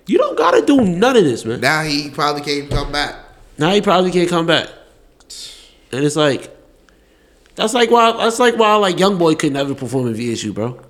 you 0.07 0.19
don't 0.19 0.37
gotta 0.39 0.65
do 0.65 0.81
none 0.81 1.17
of 1.17 1.25
this, 1.25 1.45
man. 1.45 1.61
Now 1.61 1.83
he 1.83 2.11
probably 2.11 2.43
can't 2.43 2.69
come 2.71 2.91
back. 2.93 3.15
Now 3.57 3.73
he 3.73 3.81
probably 3.81 4.11
can't 4.11 4.29
come 4.29 4.47
back. 4.47 4.69
And 5.93 6.05
it's 6.05 6.17
like 6.17 6.55
that's 7.55 7.75
like 7.75 7.91
why 7.91 8.13
that's 8.13 8.39
like 8.39 8.57
why 8.57 8.75
like 8.77 8.97
YoungBoy 8.97 9.39
could 9.39 9.53
never 9.53 9.75
perform 9.75 10.09
in 10.09 10.15
VSU, 10.15 10.53
bro. 10.55 10.81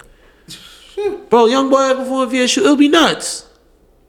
Bro, 1.31 1.47
YoungBoy 1.49 1.97
perform 1.97 2.31
VSU, 2.31 2.59
it'll 2.59 2.77
be 2.77 2.89
nuts. 2.89 3.47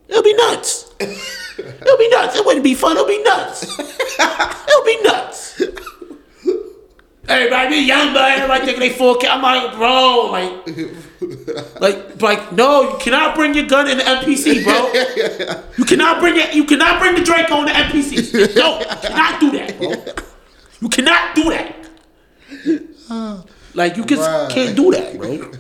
It'll 0.07 0.23
be 0.23 0.33
nuts. 0.33 0.93
It'll 0.99 1.97
be 1.97 2.09
nuts. 2.09 2.35
It 2.35 2.45
wouldn't 2.45 2.63
be 2.63 2.73
fun. 2.75 2.97
It'll 2.97 3.05
be 3.07 3.21
nuts. 3.23 3.63
It'll 3.63 4.85
be 4.85 5.01
nuts. 5.03 5.61
Everybody 7.27 7.69
be 7.75 7.81
young, 7.85 8.11
but 8.11 8.31
everybody 8.31 8.65
thinking 8.65 8.79
they 8.79 8.89
4K. 8.89 9.27
I'm 9.29 9.41
like, 9.43 9.75
bro, 9.75 10.29
like, 10.31 10.51
like, 11.79 12.21
like, 12.21 12.51
no, 12.53 12.81
you 12.89 12.97
cannot 12.97 13.35
bring 13.35 13.53
your 13.53 13.67
gun 13.67 13.87
in 13.87 13.97
the 13.99 14.03
MPC, 14.03 14.63
bro. 14.63 14.91
You 15.77 15.85
cannot 15.85 16.19
bring 16.19 16.37
it. 16.37 16.55
You 16.55 16.63
cannot 16.63 16.99
bring 16.99 17.13
the 17.13 17.21
Draco 17.21 17.53
on 17.53 17.65
the 17.65 17.71
MPC. 17.71 18.55
No, 18.55 18.79
you 18.79 18.85
cannot 18.85 19.39
do 19.39 19.51
that, 19.51 19.77
bro. 19.77 19.93
You 20.81 20.89
cannot 20.89 21.35
do 21.35 21.51
that. 21.51 21.75
Like, 23.75 23.95
you 23.95 24.05
just 24.05 24.49
can't 24.49 24.75
do 24.75 24.89
that, 24.91 25.15
bro. 25.15 25.51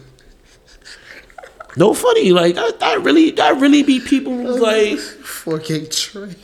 No 1.79 1.93
funny, 1.93 2.33
like 2.33 2.55
that, 2.55 2.81
that 2.81 3.01
really, 3.03 3.31
that 3.31 3.57
really 3.61 3.83
be 3.83 4.01
people 4.01 4.33
who's 4.35 4.59
like, 4.69 4.97
4K 4.97 5.89
Trey. 5.89 6.35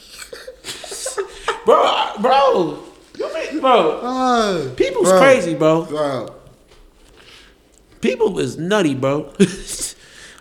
bro, 1.66 2.14
bro, 2.22 2.80
you 3.18 3.34
mean, 3.34 3.60
bro, 3.60 4.00
Oh, 4.02 4.74
people's 4.78 5.10
bro, 5.10 5.20
crazy, 5.20 5.54
bro. 5.54 5.84
Bro. 5.84 6.36
People 8.00 8.40
is 8.40 8.58
nutty, 8.58 8.96
bro. 8.96 9.34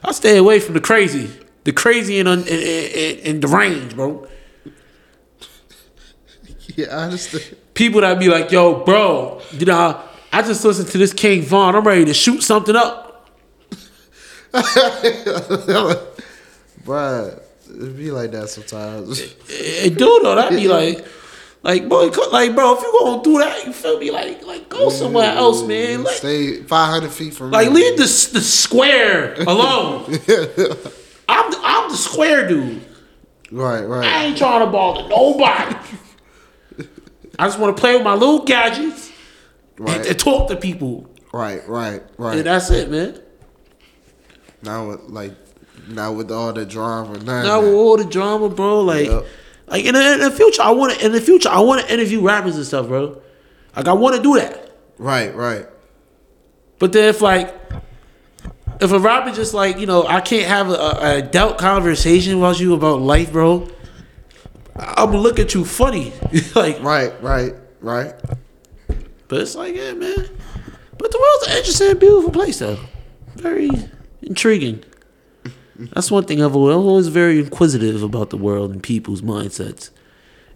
I 0.05 0.13
stay 0.13 0.37
away 0.37 0.61
from 0.61 0.75
the 0.75 0.81
crazy, 0.81 1.29
the 1.65 1.73
crazy 1.73 2.21
and 2.21 2.29
un, 2.29 2.39
and, 2.39 2.49
and, 2.49 3.19
and 3.19 3.43
deranged, 3.43 3.97
bro. 3.97 4.29
Yeah, 6.77 6.97
I 6.97 7.05
understand. 7.07 7.57
People 7.75 8.03
that 8.03 8.21
be 8.21 8.29
like, 8.29 8.53
yo, 8.53 8.85
bro, 8.85 9.43
you 9.51 9.67
know, 9.67 10.01
I 10.33 10.43
just 10.43 10.65
listened 10.65 10.87
to 10.91 10.99
this 10.99 11.13
King 11.13 11.43
Von. 11.43 11.75
I'm 11.75 11.85
ready 11.85 12.05
to 12.05 12.15
shoot 12.15 12.45
something 12.45 12.77
up. 12.77 13.04
Bruh, 16.85 17.43
it 17.69 17.97
be 17.97 18.11
like 18.13 18.31
that 18.31 18.49
sometimes. 18.49 19.21
It 19.49 19.99
do 19.99 20.21
though. 20.23 20.37
That 20.37 20.51
be 20.51 20.69
like, 20.69 21.05
like 21.65 21.89
boy, 21.89 22.11
like 22.31 22.55
bro, 22.55 22.77
if 22.77 22.83
you 22.83 22.97
gonna 23.01 23.23
do 23.25 23.39
that, 23.39 23.67
you 23.67 23.73
feel 23.73 23.99
me? 23.99 24.13
Like, 24.13 24.45
like 24.45 24.69
go 24.69 24.91
somewhere 24.91 25.33
mm, 25.33 25.37
else, 25.37 25.63
man. 25.65 26.05
Like, 26.05 26.15
Stay 26.15 26.63
500 26.63 27.11
feet 27.11 27.35
from 27.35 27.51
me. 27.51 27.57
like 27.57 27.71
me. 27.71 27.75
leave 27.75 27.97
the 27.97 28.05
the 28.05 28.41
square 28.41 29.35
alone. 29.43 30.05
I'm 31.29 31.51
the, 31.51 31.59
I'm 31.63 31.91
the 31.91 31.97
square 31.97 32.47
dude. 32.47 32.81
Right, 33.51 33.83
right. 33.83 34.05
I 34.05 34.25
ain't 34.27 34.39
trying 34.39 34.61
to 34.61 34.67
ball 34.71 35.03
to 35.03 35.09
nobody. 35.09 35.77
I 37.39 37.47
just 37.47 37.59
want 37.59 37.77
to 37.77 37.81
play 37.81 37.95
with 37.95 38.05
my 38.05 38.15
little 38.15 38.45
gadgets 38.45 39.11
and, 39.79 39.89
Right, 39.89 40.07
and 40.07 40.19
talk 40.19 40.49
to 40.51 40.57
people, 40.57 41.11
right, 41.33 41.67
right, 41.69 42.03
and 42.03 42.19
right. 42.19 42.45
that's 42.45 42.71
it, 42.71 42.89
man. 42.91 43.21
Now 44.65 44.89
with 44.89 45.01
like, 45.09 45.33
now 45.89 46.13
with 46.13 46.31
all 46.31 46.53
the 46.53 46.65
drama, 46.67 47.19
none. 47.19 47.45
Now 47.45 47.61
with 47.61 47.75
all 47.75 47.97
the 47.97 48.05
drama, 48.05 48.49
bro, 48.49 48.81
like, 48.81 49.07
Yep. 49.07 49.27
like 49.69 49.85
in 49.85 49.95
the, 49.95 50.13
in 50.15 50.21
the 50.21 50.31
future, 50.31 50.63
I 50.63 50.71
want 50.71 50.99
to. 50.99 51.05
In 51.05 51.13
the 51.13 51.21
future, 51.21 51.49
I 51.49 51.61
want 51.61 51.83
to 51.87 51.93
interview 51.93 52.21
rappers 52.21 52.57
and 52.57 52.65
stuff, 52.67 52.89
bro. 52.89 53.21
Like, 53.77 53.89
I 53.89 53.93
want 53.93 54.17
to 54.17 54.23
do 54.23 54.35
that. 54.37 54.73
Right, 54.99 55.35
right. 55.35 55.67
But 56.79 56.93
then 56.93 57.09
if 57.09 57.21
like 57.21 57.55
if 58.81 58.91
a 58.93 58.99
rapper 58.99 59.31
just 59.33 59.55
like 59.55 59.79
you 59.79 59.87
know 59.87 60.07
I 60.07 60.21
can't 60.21 60.47
have 60.47 60.69
a, 60.71 60.75
a 60.75 61.19
adult 61.19 61.59
conversation 61.59 62.41
with 62.41 62.61
you 62.61 62.75
about 62.75 63.01
life, 63.01 63.33
bro. 63.33 63.69
I'm 64.77 65.13
look 65.13 65.39
at 65.39 65.55
you 65.55 65.65
funny, 65.65 66.13
like. 66.57 66.83
Right, 66.83 67.13
right, 67.23 67.55
right. 67.81 68.13
But 69.29 69.41
it's 69.41 69.55
like, 69.55 69.75
yeah, 69.77 69.93
man. 69.93 70.29
But 70.99 71.11
the 71.13 71.19
world's 71.19 71.47
an 71.49 71.57
interesting, 71.59 71.99
beautiful 71.99 72.31
place, 72.33 72.59
though. 72.59 72.79
Very 73.37 73.71
intriguing. 74.27 74.85
That's 75.77 76.11
one 76.11 76.25
thing 76.25 76.43
I've 76.43 76.55
always, 76.55 76.77
I'm 76.77 76.83
always 76.87 77.09
very 77.09 77.41
inquisitive 77.41 78.03
about 78.03 78.31
the 78.31 78.37
world 78.37 78.71
and 78.71 78.83
people's 78.83 79.23
mindsets. 79.23 79.91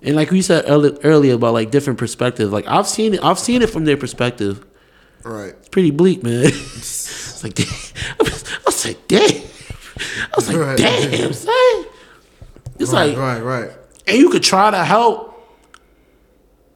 And 0.02 0.14
like 0.14 0.31
we 0.31 0.42
said 0.42 0.64
earli- 0.66 0.98
earlier 1.02 1.35
about 1.35 1.54
like 1.54 1.70
different 1.72 1.98
perspectives, 1.98 2.52
like 2.52 2.66
I've 2.68 2.87
seen 2.87 3.14
it, 3.14 3.24
I've 3.24 3.38
seen 3.38 3.62
it 3.62 3.68
from 3.70 3.85
their 3.85 3.96
perspective. 3.96 4.64
Right. 5.24 5.48
It's 5.59 5.68
pretty 5.70 5.90
bleak, 5.90 6.22
man. 6.22 6.44
it's 6.46 7.42
like, 7.42 7.54
damn. 7.54 7.66
I 8.20 8.62
was 8.64 8.85
like, 8.87 9.09
damn. 9.09 9.20
I 9.22 10.28
was 10.37 10.48
like, 10.48 10.57
Right. 10.57 10.78
damn, 10.78 11.33
son. 11.33 11.52
It's 12.78 12.92
Right, 12.92 13.09
like, 13.09 13.16
right, 13.18 13.40
right. 13.40 13.70
and 14.07 14.16
you 14.16 14.31
could 14.31 14.44
try 14.44 14.70
to 14.70 14.85
help, 14.85 15.35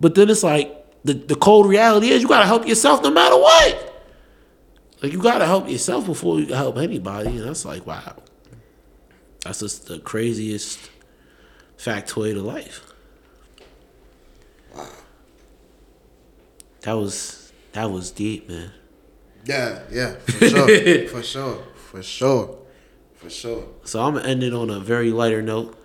but 0.00 0.16
then 0.16 0.28
it's 0.31 0.42
like 0.42 0.74
the, 1.05 1.14
the 1.14 1.37
cold 1.37 1.66
reality 1.68 2.09
is 2.09 2.22
you 2.22 2.28
gotta 2.28 2.46
help 2.46 2.66
yourself 2.66 3.05
no 3.05 3.11
matter 3.12 3.37
what. 3.37 3.88
Like 5.02 5.12
you 5.12 5.20
gotta 5.20 5.46
help 5.46 5.68
yourself 5.68 6.06
before 6.06 6.38
you 6.38 6.46
can 6.46 6.54
help 6.54 6.76
anybody, 6.76 7.30
and 7.30 7.40
that's 7.40 7.64
like 7.64 7.84
wow. 7.86 8.14
That's 9.44 9.58
just 9.58 9.88
the 9.88 9.98
craziest 9.98 10.78
factoid 11.76 12.36
of 12.36 12.44
life. 12.44 12.92
Wow. 14.72 14.88
That 16.82 16.92
was 16.92 17.52
that 17.72 17.90
was 17.90 18.12
deep, 18.12 18.48
man. 18.48 18.70
Yeah, 19.44 19.80
yeah, 19.90 20.12
for 20.20 20.48
sure, 20.48 21.08
for 21.08 21.22
sure, 21.22 21.62
for 21.74 22.02
sure, 22.02 22.58
for 23.16 23.28
sure. 23.28 23.64
So 23.82 24.00
I'm 24.00 24.14
gonna 24.14 24.28
end 24.28 24.44
it 24.44 24.54
on 24.54 24.70
a 24.70 24.78
very 24.78 25.10
lighter 25.10 25.42
note. 25.42 25.76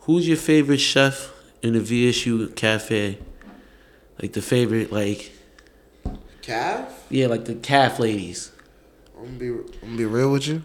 Who's 0.00 0.26
your 0.26 0.38
favorite 0.38 0.78
chef 0.78 1.34
in 1.60 1.74
the 1.74 1.80
VSU 1.80 2.56
cafe? 2.56 3.18
Like 4.22 4.32
the 4.32 4.40
favorite, 4.40 4.90
like 4.90 5.35
Cav? 6.46 6.90
yeah, 7.10 7.26
like 7.26 7.44
the 7.44 7.54
calf 7.56 7.98
ladies. 7.98 8.52
I'm 9.18 9.24
gonna 9.24 9.38
be, 9.38 9.48
I'm 9.48 9.66
gonna 9.82 9.96
be 9.96 10.04
real 10.04 10.30
with 10.32 10.46
you. 10.46 10.62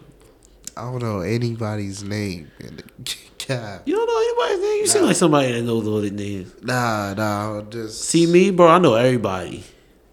I 0.76 0.82
don't 0.82 1.02
know 1.02 1.20
anybody's 1.20 2.02
name 2.02 2.50
in 2.60 2.76
the 2.76 2.82
calf. 3.38 3.82
You 3.86 3.96
don't 3.96 4.06
know 4.06 4.44
anybody's 4.46 4.68
name. 4.70 4.80
You 4.80 4.86
seem 4.86 5.02
like 5.04 5.16
somebody 5.16 5.52
that 5.52 5.62
knows 5.62 5.86
all 5.86 6.00
the 6.00 6.10
names. 6.10 6.52
Nah, 6.62 7.14
nah, 7.14 7.62
just 7.62 8.02
See 8.04 8.26
me, 8.26 8.50
bro. 8.50 8.68
I 8.68 8.78
know 8.78 8.94
everybody. 8.94 9.64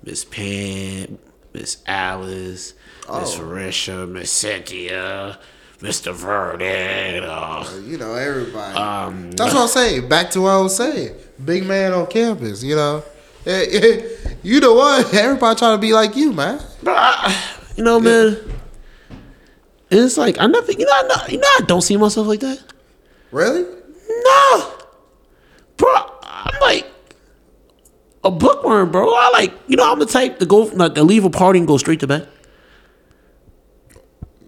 Miss 0.03 0.25
Pam, 0.25 1.17
Miss 1.53 1.77
Alice, 1.85 2.73
Miss 3.13 3.37
Oh. 3.37 3.41
Risha, 3.41 4.09
Miss 4.09 4.31
Cynthia, 4.31 5.37
Mr. 5.79 6.13
Vernon. 6.13 7.23
Uh, 7.23 7.81
you 7.85 7.97
know 7.97 8.13
everybody. 8.15 8.75
um, 8.77 9.31
That's 9.33 9.53
what 9.53 9.61
I'm 9.63 9.67
saying. 9.67 10.07
Back 10.09 10.31
to 10.31 10.41
what 10.41 10.49
I 10.49 10.57
was 10.61 10.75
saying. 10.75 11.15
Big 11.43 11.65
man 11.65 11.93
on 11.93 12.07
campus. 12.07 12.63
You 12.63 12.75
know, 12.75 13.03
you 14.43 14.59
know 14.59 14.73
what? 14.73 15.13
Everybody 15.13 15.59
trying 15.59 15.77
to 15.77 15.81
be 15.81 15.93
like 15.93 16.15
you, 16.15 16.33
man. 16.33 16.61
Bro, 16.83 16.93
I, 16.95 17.45
you 17.75 17.83
know, 17.83 17.99
man. 17.99 18.37
And 19.91 19.99
it's 20.01 20.17
like 20.17 20.39
I 20.39 20.47
never, 20.47 20.71
you 20.71 20.85
know, 20.85 20.91
I 20.93 21.01
know, 21.03 21.15
you 21.29 21.37
know, 21.39 21.47
I 21.47 21.61
don't 21.65 21.81
see 21.81 21.97
myself 21.97 22.27
like 22.27 22.41
that. 22.41 22.61
Really? 23.31 23.63
No, 23.63 24.73
bro. 25.77 25.95
I'm 26.23 26.59
like 26.61 26.85
a 28.23 28.31
bookworm, 28.31 28.91
bro. 28.91 29.13
I 29.13 29.29
like, 29.31 29.53
you 29.67 29.77
know, 29.77 29.91
I'm 29.91 29.99
the 29.99 30.05
type 30.05 30.39
to 30.39 30.45
go, 30.45 30.63
like, 30.63 30.95
to 30.95 31.03
leave 31.03 31.25
a 31.25 31.29
party 31.29 31.59
and 31.59 31.67
go 31.67 31.77
straight 31.77 31.99
to 32.01 32.07
bed. 32.07 32.27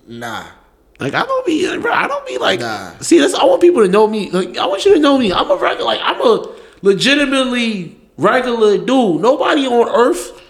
Nah. 0.07 0.45
Like 0.99 1.15
I 1.15 1.25
don't 1.25 1.45
be, 1.45 1.65
bro. 1.79 1.91
I 1.91 2.07
don't 2.07 2.27
be 2.27 2.37
like. 2.37 2.59
Nah. 2.59 2.97
See, 2.99 3.17
that's 3.19 3.33
I 3.33 3.43
want 3.45 3.59
people 3.59 3.81
to 3.81 3.87
know 3.87 4.07
me. 4.07 4.29
Like 4.29 4.55
I 4.57 4.67
want 4.67 4.85
you 4.85 4.93
to 4.93 4.99
know 4.99 5.17
me. 5.17 5.33
I'm 5.33 5.49
a 5.49 5.55
regular. 5.55 5.85
Like 5.85 5.99
I'm 6.03 6.21
a 6.21 6.55
legitimately 6.83 7.97
regular 8.17 8.77
dude. 8.77 9.21
Nobody 9.21 9.67
on 9.67 9.89
earth. 9.89 10.41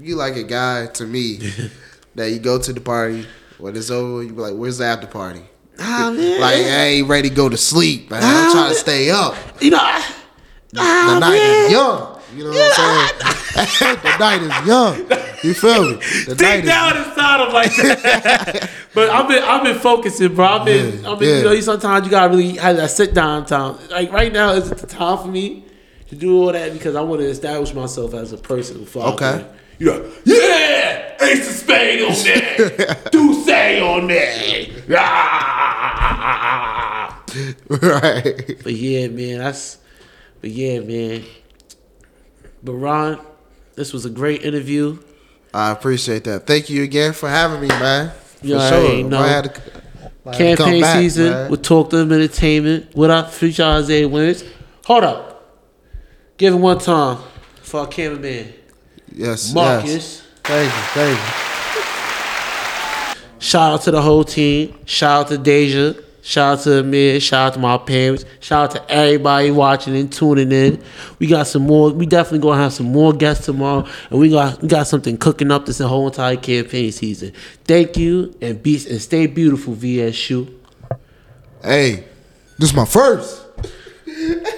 You 0.00 0.16
like 0.16 0.36
a 0.36 0.42
guy 0.42 0.86
to 0.86 1.06
me 1.06 1.38
that 2.14 2.30
you 2.30 2.38
go 2.38 2.58
to 2.58 2.72
the 2.72 2.80
party 2.80 3.26
when 3.58 3.76
it's 3.76 3.90
over. 3.90 4.22
You 4.22 4.32
be 4.32 4.40
like, 4.40 4.54
"Where's 4.54 4.78
the 4.78 4.84
after 4.84 5.06
party?" 5.06 5.42
Ah 5.78 6.10
man. 6.16 6.40
Like, 6.40 6.56
I 6.56 6.84
ain't 6.86 7.08
ready 7.08 7.28
to 7.30 7.34
go 7.34 7.48
to 7.48 7.56
sleep, 7.56 8.10
man. 8.10 8.20
Nah, 8.22 8.28
I'm 8.28 8.50
trying 8.52 8.64
man. 8.64 8.72
to 8.72 8.78
stay 8.78 9.10
up. 9.10 9.34
you 9.60 9.70
know. 9.70 9.78
I, 9.80 10.04
The 10.70 10.80
ah, 10.80 11.18
night 11.20 11.30
man. 11.38 11.64
is 11.66 11.72
young. 11.72 12.12
You 12.36 12.44
know 12.44 12.50
what 12.50 12.78
I'm 12.78 13.08
saying? 13.78 13.96
the 14.02 14.18
night 14.18 14.42
is 14.42 14.66
young. 14.66 14.96
You 15.42 15.54
feel 15.54 15.84
me? 15.92 15.96
The 16.26 16.34
Deep 16.34 16.38
night 16.40 16.64
down 16.64 16.96
is 16.98 17.06
inside, 17.06 17.40
I'm 17.40 17.52
like 17.52 17.76
that. 17.76 18.70
but 18.92 19.08
I've 19.08 19.28
been, 19.28 19.42
I've 19.42 19.62
been 19.62 19.78
focusing, 19.78 20.34
bro. 20.34 20.44
I've 20.44 20.66
been, 20.66 21.02
Yeah, 21.02 21.10
I've 21.12 21.18
been. 21.18 21.28
yeah. 21.28 21.36
You 21.50 21.56
know, 21.56 21.60
sometimes 21.60 22.04
you 22.04 22.10
gotta 22.10 22.28
really 22.30 22.56
have 22.56 22.76
that 22.76 22.90
sit 22.90 23.14
down 23.14 23.46
time. 23.46 23.78
Like 23.90 24.12
right 24.12 24.32
now, 24.32 24.52
is 24.52 24.68
the 24.68 24.86
time 24.86 25.18
for 25.18 25.28
me 25.28 25.64
to 26.08 26.14
do 26.14 26.36
all 26.42 26.52
that 26.52 26.72
because 26.72 26.94
I 26.96 27.00
want 27.00 27.20
to 27.20 27.26
establish 27.26 27.72
myself 27.74 28.14
as 28.14 28.32
a 28.32 28.36
person. 28.38 28.86
I 28.94 28.98
Okay. 29.12 29.46
You 29.78 29.86
know, 29.86 30.10
yeah, 30.24 31.22
Ace 31.22 31.48
of 31.50 31.54
Spade 31.54 32.02
on 32.02 32.14
there, 32.24 32.94
Douce 33.10 33.46
on. 33.82 34.10
Ah. 35.98 37.22
right. 37.68 38.56
But 38.62 38.72
yeah, 38.72 39.08
man, 39.08 39.38
that's. 39.38 39.78
But 40.40 40.50
yeah, 40.50 40.80
man. 40.80 41.24
But 42.62 42.72
Ron, 42.72 43.20
this 43.74 43.92
was 43.92 44.04
a 44.06 44.10
great 44.10 44.42
interview. 44.44 44.98
I 45.52 45.70
appreciate 45.72 46.24
that. 46.24 46.46
Thank 46.46 46.70
you 46.70 46.82
again 46.82 47.12
for 47.12 47.28
having 47.28 47.60
me, 47.60 47.68
man. 47.68 48.10
For 48.40 48.46
You 48.46 48.52
sure. 48.54 48.60
already 48.60 49.02
know. 49.02 49.20
Might 49.20 49.28
have 49.28 49.44
to- 49.54 49.60
to 49.60 49.70
come 50.24 50.32
Campaign 50.34 50.80
back, 50.82 50.96
season 50.96 51.30
man. 51.30 51.50
with 51.52 51.62
Talk 51.62 51.90
to 51.90 51.98
Them 51.98 52.10
Entertainment. 52.12 52.86
What 52.94 53.10
up, 53.10 53.30
future 53.30 53.62
Isaiah 53.62 54.08
Winters? 54.08 54.42
Hold 54.86 55.04
up. 55.04 55.35
Give 56.36 56.52
it 56.54 56.56
one 56.56 56.78
time 56.78 57.18
for 57.62 57.80
our 57.80 57.86
cameraman, 57.86 58.52
Yes, 59.12 59.52
Marcus. 59.54 59.90
yes. 59.92 60.22
Thank 60.44 60.72
you, 60.72 60.80
thank 60.94 61.18
you. 61.18 61.24
Shout 63.38 63.72
out 63.72 63.82
to 63.82 63.90
the 63.90 64.02
whole 64.02 64.24
team. 64.24 64.76
Shout 64.84 65.20
out 65.22 65.28
to 65.28 65.38
Deja. 65.38 65.94
Shout 66.22 66.58
out 66.58 66.64
to 66.64 66.82
me. 66.82 67.18
Shout 67.20 67.46
out 67.48 67.54
to 67.54 67.60
my 67.60 67.78
parents. 67.78 68.24
Shout 68.40 68.64
out 68.64 68.70
to 68.86 68.92
everybody 68.92 69.50
watching 69.52 69.96
and 69.96 70.12
tuning 70.12 70.50
in. 70.50 70.82
We 71.20 71.26
got 71.28 71.46
some 71.46 71.62
more. 71.62 71.90
We 71.90 72.04
definitely 72.06 72.40
gonna 72.40 72.60
have 72.62 72.72
some 72.72 72.86
more 72.86 73.12
guests 73.12 73.44
tomorrow, 73.46 73.86
and 74.10 74.18
we 74.18 74.30
got 74.30 74.60
we 74.60 74.68
got 74.68 74.88
something 74.88 75.16
cooking 75.18 75.50
up 75.52 75.66
this 75.66 75.78
whole 75.78 76.06
entire 76.08 76.36
campaign 76.36 76.90
season. 76.92 77.32
Thank 77.64 77.96
you 77.96 78.34
and 78.42 78.60
be 78.62 78.74
and 78.90 79.00
stay 79.00 79.26
beautiful, 79.26 79.74
VSU. 79.74 80.52
Hey, 81.62 82.04
this 82.58 82.70
is 82.70 82.76
my 82.76 82.84
first. 82.84 83.42